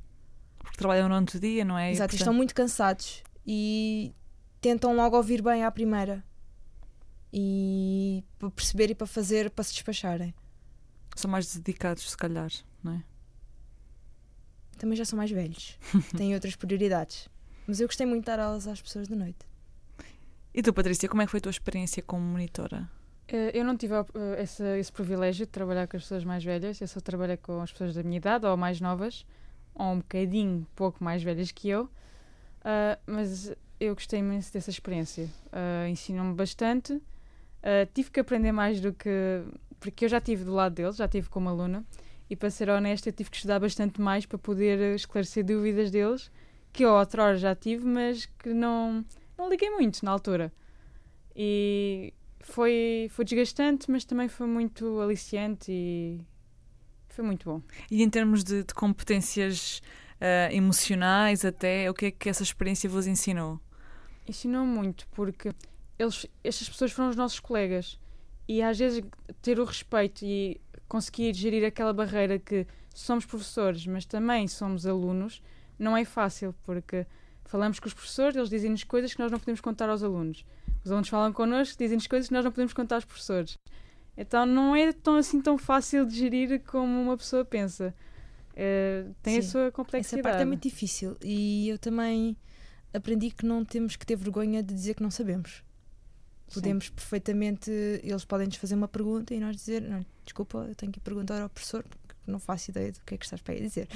Porque 0.60 0.78
trabalham 0.78 1.08
no 1.08 1.16
outro 1.16 1.40
dia, 1.40 1.64
não 1.64 1.78
é? 1.78 1.90
E, 1.90 1.94
Exato, 1.94 2.10
portanto, 2.10 2.20
estão 2.22 2.34
muito 2.34 2.54
cansados 2.54 3.24
e 3.46 4.14
tentam 4.60 4.96
logo 4.96 5.16
ouvir 5.16 5.42
bem 5.42 5.64
à 5.64 5.72
primeira. 5.72 6.24
E 7.32 8.24
para 8.40 8.50
perceber 8.52 8.90
e 8.92 8.96
para 8.96 9.08
fazer, 9.08 9.50
para 9.50 9.64
se 9.64 9.74
despacharem. 9.74 10.34
São 11.16 11.30
mais 11.32 11.54
dedicados, 11.56 12.10
se 12.10 12.18
calhar, 12.18 12.50
não 12.84 12.94
é? 12.94 13.04
Também 14.78 14.96
já 14.96 15.06
são 15.06 15.18
mais 15.18 15.32
velhos, 15.32 15.78
têm 16.16 16.34
outras 16.36 16.56
prioridades. 16.56 17.28
Mas 17.66 17.80
eu 17.80 17.88
gostei 17.88 18.06
muito 18.06 18.22
de 18.22 18.26
dar 18.28 18.40
aulas 18.40 18.68
às 18.68 18.82
pessoas 18.82 19.08
da 19.08 19.16
noite. 19.16 19.40
E 20.58 20.62
tu, 20.64 20.74
Patrícia, 20.74 21.08
como 21.08 21.22
é 21.22 21.26
que 21.26 21.30
foi 21.30 21.38
a 21.38 21.42
tua 21.42 21.52
experiência 21.52 22.02
como 22.02 22.24
monitora? 22.26 22.90
Eh, 23.28 23.52
Eu 23.60 23.64
não 23.64 23.78
tive 23.78 23.94
eh, 23.94 24.42
esse, 24.42 24.64
esse 24.80 24.92
privilégio 24.92 25.46
de 25.46 25.52
trabalhar 25.52 25.86
com 25.88 25.96
as 25.96 26.02
pessoas 26.02 26.24
mais 26.24 26.44
velhas. 26.44 26.82
Eu 26.82 26.88
só 26.88 27.00
trabalhei 27.00 27.38
com 27.38 27.62
as 27.62 27.72
pessoas 27.72 27.94
da 27.94 28.02
minha 28.02 28.18
idade 28.18 28.44
ou 28.48 28.58
mais 28.58 28.82
novas, 28.82 29.24
ou 29.76 29.86
um 29.92 29.98
bocadinho 29.98 30.66
pouco 30.76 31.04
mais 31.04 31.22
velhas 31.22 31.52
que 31.52 31.70
eu. 31.70 31.88
Ah, 32.64 32.98
mas 33.06 33.54
eu 33.80 33.94
gostei 33.94 34.20
imenso 34.20 34.52
dessa 34.52 34.72
experiência. 34.72 35.30
Ah, 35.52 35.88
Ensinou-me 35.88 36.34
bastante. 36.34 37.00
Ah, 37.62 37.88
tive 37.94 38.10
que 38.10 38.20
aprender 38.20 38.52
mais 38.52 38.82
do 38.82 38.92
que. 38.94 39.44
Porque 39.80 40.06
eu 40.06 40.10
já 40.10 40.18
estive 40.18 40.44
do 40.44 40.54
lado 40.56 40.74
deles, 40.74 40.96
já 40.96 41.06
estive 41.06 41.30
como 41.30 41.50
aluna. 41.50 41.86
E 42.32 42.36
para 42.36 42.50
ser 42.50 42.68
honesta, 42.70 43.10
eu 43.10 43.14
tive 43.14 43.30
que 43.30 43.36
estudar 43.36 43.60
bastante 43.60 44.02
mais 44.02 44.26
para 44.26 44.40
poder 44.40 44.80
eh, 44.82 44.96
esclarecer 44.96 45.46
dúvidas 45.46 45.92
deles, 45.92 46.32
que 46.74 46.84
eu 46.84 46.90
outrora 46.94 47.38
já 47.38 47.54
tive, 47.54 47.86
mas 47.86 48.26
que 48.26 48.56
não, 48.56 49.06
não 49.38 49.50
liguei 49.50 49.70
muito 49.70 50.04
na 50.04 50.12
altura. 50.12 50.52
E 51.36 52.14
foi, 52.40 53.08
foi 53.12 53.26
desgastante, 53.26 53.90
mas 53.92 54.06
também 54.06 54.28
foi 54.28 54.48
muito 54.48 55.00
aliciante 55.00 55.72
e 55.72 56.22
foi 57.10 57.24
muito 57.24 57.50
bom. 57.50 57.62
E 57.92 58.02
em 58.02 58.10
termos 58.10 58.44
de, 58.44 58.64
de 58.64 58.74
competências 58.74 59.82
eh, 60.20 60.50
emocionais, 60.52 61.46
até, 61.46 61.90
o 61.90 61.94
que 61.94 62.08
é 62.08 62.12
que 62.12 62.30
essa 62.30 62.44
experiência 62.44 62.90
vos 62.90 63.06
ensinou? 63.06 63.60
Ensinou 64.28 64.66
muito 64.66 65.08
porque 65.10 65.52
eles, 65.98 66.26
estas 66.44 66.70
pessoas 66.70 66.92
foram 66.92 67.10
os 67.10 67.16
nossos 67.16 67.40
colegas 67.40 68.00
e 68.48 68.62
às 68.62 68.78
vezes 68.78 69.04
ter 69.42 69.60
o 69.60 69.66
respeito 69.66 70.26
e 70.26 70.60
conseguir 70.88 71.34
gerir 71.34 71.66
aquela 71.66 71.94
barreira 71.94 72.40
que 72.40 72.66
somos 72.94 73.26
professores, 73.26 73.86
mas 73.86 74.06
também 74.06 74.48
somos 74.48 74.86
alunos, 74.86 75.42
não 75.78 75.96
é 75.96 76.06
fácil 76.06 76.56
porque 76.64 77.06
falamos 77.48 77.80
com 77.80 77.88
os 77.88 77.94
professores, 77.94 78.36
eles 78.36 78.50
dizem-nos 78.50 78.84
coisas 78.84 79.14
que 79.14 79.20
nós 79.20 79.32
não 79.32 79.40
podemos 79.40 79.62
contar 79.62 79.90
aos 79.90 80.04
alunos. 80.04 80.46
Os 80.84 80.92
alunos 80.92 81.10
falam 81.10 81.34
connosco, 81.34 81.78
dizem-nos 81.78 82.08
coisas 82.08 82.28
que 82.28 82.34
nós 82.34 82.44
não 82.44 82.52
podemos 82.52 82.74
contar 82.74 82.96
aos 82.96 83.06
professores. 83.06 83.58
Então 84.16 84.46
não 84.46 84.76
é 84.76 84.92
tão 84.92 85.16
assim 85.16 85.42
tão 85.42 85.58
fácil 85.58 86.06
de 86.06 86.16
gerir 86.16 86.62
como 86.64 87.02
uma 87.02 87.18
pessoa 87.18 87.46
pensa. 87.46 87.94
Eh, 88.56 89.06
tem 89.22 89.38
a 89.38 89.42
Sim. 89.42 89.50
sua 89.50 89.62
Essa 89.64 89.72
complexidade. 89.72 90.24
parte 90.24 90.42
é 90.42 90.46
muito 90.46 90.64
difícil 90.64 91.16
e 91.24 91.70
eu 91.70 91.78
também 91.78 92.36
aprendi 92.92 93.30
que 93.30 93.46
não 93.46 93.64
temos 93.64 93.96
que 93.96 94.06
ter 94.06 94.16
vergonha 94.16 94.64
de 94.64 94.74
dizer 94.74 94.96
que 94.96 95.04
não 95.04 95.12
sabemos. 95.12 95.64
Sim. 96.48 96.56
Podemos 96.56 96.90
perfeitamente, 96.90 97.70
eles 98.02 98.26
podem-nos 98.26 98.56
fazer 98.56 98.74
uma 98.74 98.88
pergunta 98.88 99.36
e 99.36 99.40
nós 99.40 99.56
dizer, 99.56 99.82
não, 99.84 100.04
desculpa, 100.26 100.66
eu 100.68 100.74
tenho 100.74 100.92
que 100.92 101.00
perguntar 101.00 101.40
ao 101.42 101.50
professor 101.50 101.84
porque 101.84 102.16
não 102.26 102.40
faço 102.40 102.72
ideia 102.72 102.92
do 102.92 103.00
que 103.02 103.14
é 103.14 103.18
que 103.18 103.26
estás 103.26 103.42
para 103.42 103.54
aí 103.54 103.60
a 103.60 103.64
dizer. 103.64 103.88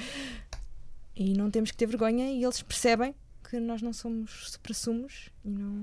E 1.16 1.34
não 1.34 1.50
temos 1.50 1.70
que 1.72 1.76
ter 1.76 1.86
vergonha 1.86 2.30
e 2.30 2.44
eles 2.44 2.62
percebem 2.62 3.14
que 3.52 3.60
nós 3.60 3.82
não 3.82 3.92
somos 3.92 4.50
supra-sumos 4.50 5.28
e 5.44 5.50
não... 5.50 5.82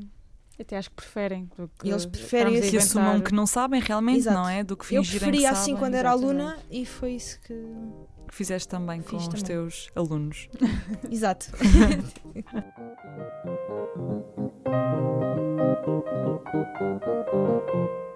Até 0.60 0.76
acho 0.76 0.90
que 0.90 0.96
preferem. 0.98 1.50
do 1.56 1.70
que 1.80 1.88
Eles 1.88 2.06
preferem 2.06 2.56
estarmos 2.56 2.68
a 2.68 2.72
Que 2.72 2.78
assumam 2.78 3.22
que 3.22 3.34
não 3.34 3.48
sabem 3.48 3.80
realmente, 3.80 4.20
Exato. 4.20 4.38
não 4.38 4.50
é? 4.50 4.62
Do 4.62 4.76
que 4.76 4.84
Eu 4.94 5.04
fingirem 5.04 5.20
preferia 5.20 5.48
que 5.50 5.54
assim 5.54 5.62
sabem. 5.72 5.78
quando 5.78 5.96
era 5.96 6.10
exatamente. 6.10 6.42
aluna 6.42 6.58
e 6.70 6.86
foi 6.86 7.12
isso 7.14 7.40
que... 7.42 7.54
Que 8.28 8.36
fizeste 8.36 8.68
também 8.68 9.02
com 9.02 9.12
Fiz 9.12 9.22
os 9.22 9.28
também. 9.28 9.44
teus 9.46 9.90
alunos. 9.96 10.50
Exato. 11.10 11.50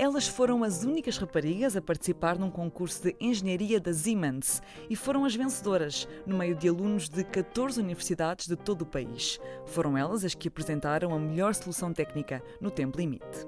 Elas 0.00 0.28
foram 0.28 0.62
as 0.62 0.84
únicas 0.84 1.18
raparigas 1.18 1.76
a 1.76 1.82
participar 1.82 2.38
num 2.38 2.52
concurso 2.52 3.02
de 3.02 3.16
engenharia 3.20 3.80
da 3.80 3.92
Siemens 3.92 4.62
e 4.88 4.94
foram 4.94 5.24
as 5.24 5.34
vencedoras, 5.34 6.06
no 6.24 6.38
meio 6.38 6.54
de 6.54 6.68
alunos 6.68 7.08
de 7.08 7.24
14 7.24 7.80
universidades 7.80 8.46
de 8.46 8.54
todo 8.54 8.82
o 8.82 8.86
país. 8.86 9.40
Foram 9.66 9.98
elas 9.98 10.24
as 10.24 10.36
que 10.36 10.46
apresentaram 10.46 11.12
a 11.12 11.18
melhor 11.18 11.52
solução 11.52 11.92
técnica 11.92 12.40
no 12.60 12.70
tempo 12.70 12.96
limite. 12.96 13.44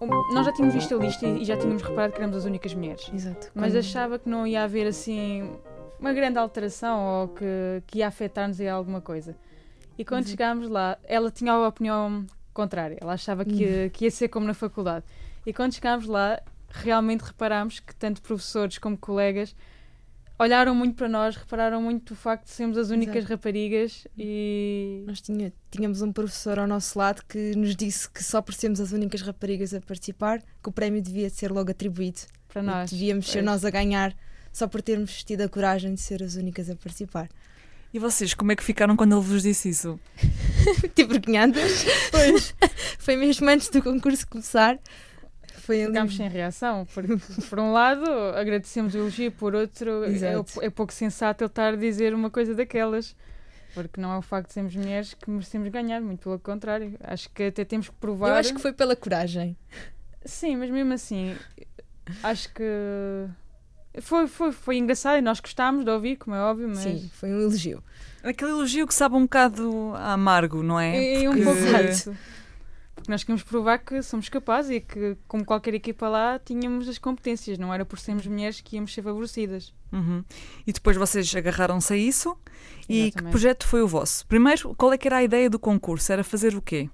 Nós 0.00 0.44
já 0.46 0.52
tínhamos 0.52 0.74
visto 0.74 0.94
a 0.94 0.98
lista 0.98 1.26
e 1.26 1.44
já 1.44 1.56
tínhamos 1.56 1.82
reparado 1.82 2.12
que 2.12 2.18
éramos 2.18 2.36
as 2.36 2.44
únicas 2.44 2.74
mulheres. 2.74 3.10
Exato. 3.12 3.50
Mas 3.54 3.72
Quando- 3.72 3.78
achava 3.78 4.18
que 4.18 4.28
não 4.28 4.46
ia 4.46 4.62
haver 4.64 4.86
assim 4.86 5.50
uma 5.98 6.12
grande 6.12 6.38
alteração 6.38 7.02
ou 7.22 7.28
que, 7.28 7.44
que 7.86 7.98
ia 7.98 8.08
afetar-nos 8.08 8.60
em 8.60 8.68
alguma 8.68 9.00
coisa. 9.00 9.34
E 9.98 10.04
quando 10.04 10.20
Exato. 10.24 10.30
chegámos 10.32 10.68
lá, 10.68 10.98
ela 11.04 11.30
tinha 11.30 11.52
a 11.52 11.66
opinião 11.68 12.26
contrária. 12.52 12.98
Ela 13.00 13.14
achava 13.14 13.44
que, 13.44 13.64
ia- 13.64 13.88
que 13.90 14.04
ia 14.04 14.10
ser 14.10 14.28
como 14.28 14.46
na 14.46 14.52
faculdade. 14.54 15.04
E 15.46 15.52
quando 15.52 15.72
chegámos 15.74 16.06
lá, 16.06 16.40
realmente 16.68 17.22
reparámos 17.22 17.80
que 17.80 17.94
tanto 17.94 18.20
professores 18.20 18.76
como 18.76 18.98
colegas 18.98 19.56
olharam 20.38 20.74
muito 20.74 20.94
para 20.96 21.08
nós, 21.08 21.36
repararam 21.36 21.80
muito 21.80 22.12
o 22.12 22.16
facto 22.16 22.44
de 22.44 22.50
sermos 22.50 22.76
as 22.78 22.90
únicas 22.90 23.16
Exato. 23.16 23.32
raparigas 23.32 24.06
e 24.16 25.02
Nós 25.06 25.20
tinha- 25.20 25.52
tínhamos 25.70 26.02
um 26.02 26.12
professor 26.12 26.58
ao 26.58 26.66
nosso 26.66 26.98
lado 26.98 27.22
que 27.28 27.54
nos 27.56 27.74
disse 27.74 28.10
que 28.10 28.22
só 28.22 28.40
por 28.42 28.54
sermos 28.54 28.80
as 28.80 28.92
únicas 28.92 29.22
raparigas 29.22 29.72
a 29.74 29.80
participar, 29.80 30.40
que 30.62 30.68
o 30.68 30.72
prémio 30.72 31.00
devia 31.00 31.30
ser 31.30 31.50
logo 31.50 31.70
atribuído 31.70 32.20
para 32.48 32.62
nós. 32.62 32.90
devíamos 32.90 33.30
ser 33.30 33.42
nós 33.42 33.64
a 33.64 33.70
ganhar 33.70 34.14
só 34.52 34.66
por 34.66 34.80
termos 34.82 35.22
tido 35.22 35.42
a 35.42 35.48
coragem 35.48 35.94
de 35.94 36.00
ser 36.00 36.22
as 36.22 36.34
únicas 36.36 36.68
a 36.70 36.76
participar. 36.76 37.28
E 37.92 37.98
vocês, 37.98 38.34
como 38.34 38.52
é 38.52 38.56
que 38.56 38.64
ficaram 38.64 38.96
quando 38.96 39.14
ele 39.16 39.24
vos 39.24 39.42
disse 39.42 39.68
isso? 39.70 39.98
Tipo 40.94 41.12
vergonhadas. 41.12 41.84
Pois. 42.10 42.54
Foi 42.98 43.16
mesmo 43.16 43.48
antes 43.48 43.68
do 43.70 43.82
concurso 43.82 44.26
começar. 44.26 44.78
Foi 45.66 45.82
ali. 45.82 45.92
Ficámos 45.92 46.16
sem 46.16 46.28
reação, 46.28 46.86
porque 46.94 47.16
por 47.50 47.58
um 47.58 47.72
lado 47.72 48.08
agradecemos 48.36 48.94
o 48.94 48.98
elogio, 48.98 49.32
por 49.32 49.54
outro 49.54 50.04
é, 50.04 50.64
é 50.66 50.70
pouco 50.70 50.92
sensato 50.92 51.42
ele 51.42 51.48
estar 51.50 51.72
a 51.74 51.76
dizer 51.76 52.14
uma 52.14 52.30
coisa 52.30 52.54
daquelas. 52.54 53.16
Porque 53.74 54.00
não 54.00 54.12
é 54.12 54.16
o 54.18 54.22
facto 54.22 54.46
de 54.48 54.54
sermos 54.54 54.74
mulheres 54.76 55.12
que 55.12 55.28
merecemos 55.30 55.68
ganhar, 55.68 56.00
muito 56.00 56.20
pelo 56.22 56.38
contrário. 56.38 56.94
Acho 57.02 57.28
que 57.30 57.42
até 57.42 57.62
temos 57.64 57.88
que 57.88 57.94
provar. 57.96 58.28
Eu 58.30 58.34
acho 58.36 58.54
que 58.54 58.60
foi 58.60 58.72
pela 58.72 58.96
coragem. 58.96 59.54
Sim, 60.24 60.56
mas 60.56 60.70
mesmo 60.70 60.92
assim, 60.94 61.36
acho 62.22 62.52
que 62.54 62.62
foi, 64.00 64.26
foi, 64.28 64.52
foi 64.52 64.76
engraçado 64.78 65.18
e 65.18 65.20
nós 65.20 65.40
gostámos 65.40 65.84
de 65.84 65.90
ouvir, 65.90 66.16
como 66.16 66.34
é 66.36 66.40
óbvio, 66.40 66.68
mas 66.68 66.78
Sim, 66.78 67.10
foi 67.14 67.30
um 67.32 67.40
elogio. 67.40 67.82
Aquele 68.22 68.50
elogio 68.50 68.86
que 68.86 68.94
sabe 68.94 69.14
um 69.14 69.22
bocado 69.22 69.92
amargo, 69.96 70.62
não 70.62 70.78
é? 70.80 70.96
é, 70.96 71.24
é 71.24 71.28
um 71.28 71.32
Porque- 71.32 71.44
pouco 71.44 71.58
Exato. 71.60 71.84
isso. 71.84 72.16
Porque 72.96 73.10
nós 73.10 73.22
queríamos 73.22 73.44
provar 73.44 73.78
que 73.78 74.02
somos 74.02 74.28
capazes 74.28 74.70
e 74.70 74.80
que, 74.80 75.16
como 75.28 75.44
qualquer 75.44 75.74
equipa 75.74 76.08
lá, 76.08 76.40
tínhamos 76.42 76.88
as 76.88 76.98
competências, 76.98 77.58
não 77.58 77.72
era 77.72 77.84
por 77.84 77.98
sermos 78.00 78.26
mulheres 78.26 78.60
que 78.60 78.74
íamos 78.74 78.92
ser 78.92 79.02
favorecidas. 79.02 79.72
Uhum. 79.92 80.24
E 80.66 80.72
depois 80.72 80.96
vocês 80.96 81.32
agarraram-se 81.36 81.92
a 81.92 81.96
isso. 81.96 82.36
E 82.88 83.12
que 83.12 83.22
projeto 83.24 83.66
foi 83.66 83.82
o 83.82 83.86
vosso? 83.86 84.26
Primeiro, 84.26 84.74
qual 84.74 84.92
é 84.92 84.98
que 84.98 85.06
era 85.06 85.18
a 85.18 85.22
ideia 85.22 85.48
do 85.48 85.58
concurso? 85.58 86.10
Era 86.10 86.24
fazer 86.24 86.56
o 86.56 86.62
quê? 86.62 86.88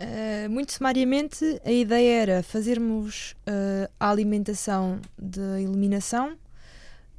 Uh, 0.00 0.50
muito 0.50 0.72
sumariamente, 0.72 1.60
a 1.64 1.70
ideia 1.70 2.22
era 2.22 2.42
fazermos 2.42 3.36
uh, 3.46 3.90
a 4.00 4.10
alimentação 4.10 4.98
de 5.18 5.62
eliminação 5.62 6.38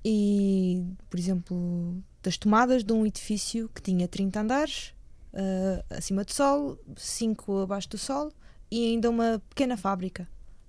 e, 0.03 0.83
por 1.07 1.19
exemplo, 1.19 1.95
das 2.23 2.37
tomadas 2.37 2.83
de 2.83 2.91
um 2.91 3.05
edifício 3.05 3.69
que 3.73 3.83
tinha 3.83 4.07
30 4.07 4.39
andares, 4.39 4.93
uh, 5.33 5.95
acima 5.95 6.23
do 6.23 6.31
sol, 6.31 6.77
5 6.95 7.59
abaixo 7.59 7.89
do 7.89 7.97
sol 7.97 8.31
e 8.69 8.91
ainda 8.91 9.09
uma 9.09 9.41
pequena 9.49 9.75
fábrica 9.77 10.27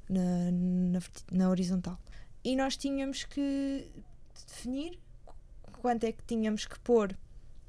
na, 0.09 0.51
na, 0.51 1.01
na 1.31 1.51
horizontal. 1.51 1.99
E 2.45 2.57
nós 2.57 2.77
tínhamos 2.77 3.25
que 3.25 3.89
definir 4.47 4.99
quanto 5.81 6.05
é 6.05 6.13
que 6.13 6.23
tínhamos 6.25 6.67
que 6.67 6.79
pôr 6.81 7.17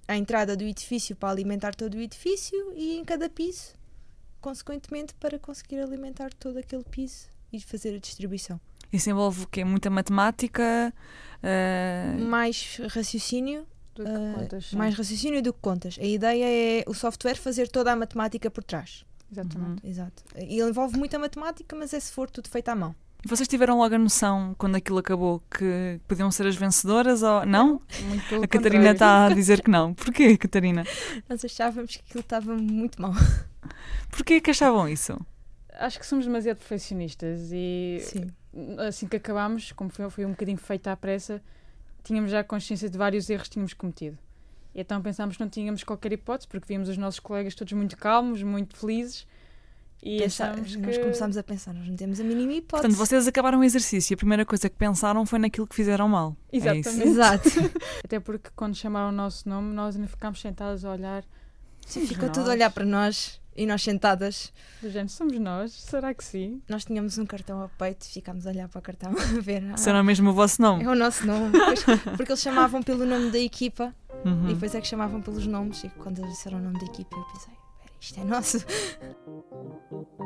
à 0.08 0.18
entrada 0.18 0.56
do 0.56 0.64
edifício 0.64 1.16
para 1.16 1.30
alimentar 1.30 1.76
todo 1.76 1.96
o 1.96 2.02
edifício 2.02 2.74
e 2.76 2.98
em 2.98 3.06
cada 3.06 3.30
piso 3.30 3.74
consequentemente 4.44 5.14
para 5.16 5.40
conseguir 5.40 5.80
alimentar 5.80 6.32
todo 6.34 6.58
aquele 6.58 6.84
piso 6.84 7.28
e 7.52 7.62
fazer 7.62 7.96
a 7.96 7.98
distribuição. 7.98 8.60
Isso 8.92 9.10
envolve 9.10 9.44
o 9.44 9.48
quê? 9.48 9.64
Muita 9.64 9.90
matemática? 9.90 10.94
eh, 11.42 12.16
Mais 12.20 12.78
raciocínio, 12.90 13.66
Do 13.96 14.04
que 14.04 14.10
ah, 14.10 14.34
contas, 14.36 14.66
sim. 14.68 14.76
mais 14.76 14.96
raciocínio 14.96 15.42
do 15.42 15.54
que 15.54 15.60
contas. 15.60 15.98
A 16.00 16.04
ideia 16.04 16.46
é 16.80 16.84
o 16.88 16.94
software 16.94 17.36
fazer 17.36 17.68
toda 17.68 17.92
a 17.92 17.96
matemática 17.96 18.50
por 18.50 18.64
trás. 18.64 19.06
Exatamente. 19.32 19.88
Exato. 19.88 20.24
E 20.36 20.60
ele 20.60 20.70
envolve 20.70 20.98
muita 20.98 21.18
matemática, 21.18 21.76
mas 21.76 21.94
é 21.94 22.00
se 22.00 22.12
for 22.12 22.30
tudo 22.30 22.50
feito 22.50 22.70
à 22.70 22.76
mão. 22.76 22.96
E 23.26 23.28
vocês 23.28 23.48
tiveram 23.48 23.78
logo 23.78 23.96
a 23.96 23.98
noção, 23.98 24.54
quando 24.58 24.76
aquilo 24.76 24.98
acabou, 24.98 25.42
que 25.50 26.00
podiam 26.08 26.30
ser 26.30 26.46
as 26.46 26.58
vencedoras 26.58 27.24
ou 27.24 27.46
não? 27.46 27.82
A 28.44 28.48
Catarina 28.48 28.92
está 28.92 29.28
a 29.28 29.34
dizer 29.34 29.62
que 29.62 29.72
não. 29.72 29.94
Porquê, 29.94 30.36
Catarina? 30.38 30.84
Nós 31.30 31.44
achávamos 31.46 31.96
que 31.96 32.04
aquilo 32.06 32.20
estava 32.20 32.54
muito 32.54 33.02
mal. 33.02 33.14
Porquê 34.12 34.42
que 34.42 34.52
achavam 34.52 34.90
isso? 34.90 35.18
Acho 35.76 36.00
que 36.00 36.06
somos 36.06 36.26
demasiado 36.26 36.58
perfeccionistas 36.58 37.50
e 37.54 38.00
Sim. 38.02 38.28
assim 38.86 39.08
que 39.08 39.16
acabámos, 39.16 39.72
como 39.72 39.90
foi, 39.90 40.10
foi 40.10 40.26
um 40.26 40.32
bocadinho 40.32 40.58
feita 40.58 40.92
à 40.92 40.98
pressa, 40.98 41.42
tínhamos 42.04 42.32
já 42.32 42.44
consciência 42.44 42.90
de 42.90 42.98
vários 42.98 43.30
erros 43.30 43.48
que 43.48 43.54
tínhamos 43.54 43.74
cometido. 43.74 44.18
E 44.76 44.82
então 44.82 45.02
pensámos 45.02 45.38
que 45.38 45.44
não 45.44 45.50
tínhamos 45.50 45.84
qualquer 45.84 46.12
hipótese, 46.14 46.48
porque 46.48 46.68
víamos 46.68 46.90
os 46.90 46.98
nossos 46.98 47.20
colegas 47.20 47.54
todos 47.56 47.74
muito 47.74 47.96
calmos, 47.98 48.42
muito 48.44 48.76
felizes. 48.76 49.28
E 50.06 50.18
Pensa- 50.20 50.50
achámos 50.50 50.76
Nós 50.76 50.98
que... 50.98 51.02
começámos 51.02 51.38
a 51.38 51.44
pensar, 51.44 51.74
nós 51.74 51.88
não 51.88 51.96
temos 51.96 52.20
a 52.20 52.24
mínima 52.26 52.52
hipótese. 52.54 52.82
Portanto, 52.90 52.98
vocês 52.98 53.26
acabaram 53.26 53.60
o 53.60 53.64
exercício 53.64 54.12
e 54.12 54.16
a 54.16 54.18
primeira 54.18 54.46
coisa 54.46 54.70
que 54.70 54.76
pensaram 54.76 55.26
foi 55.26 55.40
naquilo 55.40 55.66
que 55.66 55.74
fizeram 55.76 56.10
mal. 56.10 56.36
É? 56.52 56.58
Exatamente. 56.58 57.08
Exato. 57.08 57.50
Até 58.04 58.20
porque 58.20 58.50
quando 58.54 58.76
chamaram 58.76 59.10
o 59.10 59.12
nosso 59.14 59.48
nome, 59.48 59.74
nós 59.74 59.96
ainda 59.96 60.08
ficámos 60.10 60.42
sentados 60.42 60.84
a 60.84 60.92
olhar. 60.92 61.24
Somos 61.88 62.10
Ficou 62.10 62.28
nós? 62.28 62.38
tudo 62.38 62.50
a 62.50 62.54
olhar 62.54 62.70
para 62.72 62.84
nós 62.84 63.40
e 63.56 63.66
nós 63.66 63.82
sentadas. 63.84 64.52
Do 64.82 64.90
género, 64.90 65.10
somos 65.10 65.40
nós? 65.40 65.72
Será 65.74 66.14
que 66.14 66.24
sim? 66.24 66.62
Nós 66.70 66.86
tínhamos 66.86 67.18
um 67.18 67.26
cartão 67.26 67.62
ao 67.62 67.70
peito 67.70 68.06
e 68.06 68.10
ficámos 68.10 68.46
a 68.48 68.50
olhar 68.50 68.68
para 68.68 68.80
o 68.80 68.82
cartão 68.82 69.12
a 69.18 69.42
ver. 69.42 69.64
ah, 69.74 69.78
Será 69.78 70.02
mesmo 70.04 70.30
o 70.30 70.34
vosso 70.34 70.62
nome? 70.62 70.84
É 70.84 70.90
o 70.90 70.96
nosso 70.96 71.26
nome. 71.26 71.52
Depois- 71.52 71.84
porque 72.18 72.32
eles 72.32 72.42
chamavam 72.42 72.82
pelo 72.82 73.06
nome 73.06 73.30
da 73.32 73.40
equipa 73.40 73.94
Uhum. 74.26 74.50
e 74.50 74.54
depois 74.54 74.74
é 74.74 74.80
que 74.82 74.88
chamavam 74.88 75.22
pelos 75.22 75.46
nomes. 75.46 75.84
E 75.84 75.90
quando 75.90 76.20
eles 76.20 76.32
disseram 76.32 76.58
o 76.58 76.62
nome 76.62 76.80
da 76.80 76.86
equipa, 76.86 77.16
eu 77.16 77.24
pensei: 77.26 77.54
"Espera, 77.54 77.92
isto 78.00 78.20
é 78.20 78.24
nosso. 78.24 78.58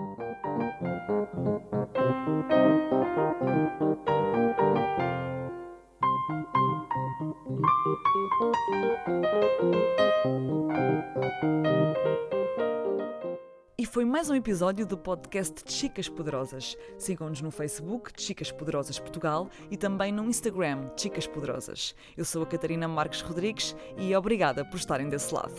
Foi 13.97 14.05
mais 14.05 14.29
um 14.29 14.35
episódio 14.35 14.85
do 14.85 14.95
podcast 14.95 15.63
de 15.65 15.73
Chicas 15.73 16.07
Poderosas. 16.07 16.77
Sigam-nos 16.99 17.41
no 17.41 17.49
Facebook, 17.49 18.11
Chicas 18.15 18.51
Poderosas 18.51 18.99
Portugal, 18.99 19.49
e 19.71 19.75
também 19.75 20.11
no 20.11 20.23
Instagram, 20.25 20.91
Chicas 20.95 21.25
Poderosas. 21.25 21.95
Eu 22.15 22.23
sou 22.23 22.43
a 22.43 22.45
Catarina 22.45 22.87
Marques 22.87 23.21
Rodrigues 23.21 23.75
e 23.97 24.15
obrigada 24.15 24.63
por 24.63 24.77
estarem 24.77 25.09
desse 25.09 25.33
lado. 25.33 25.55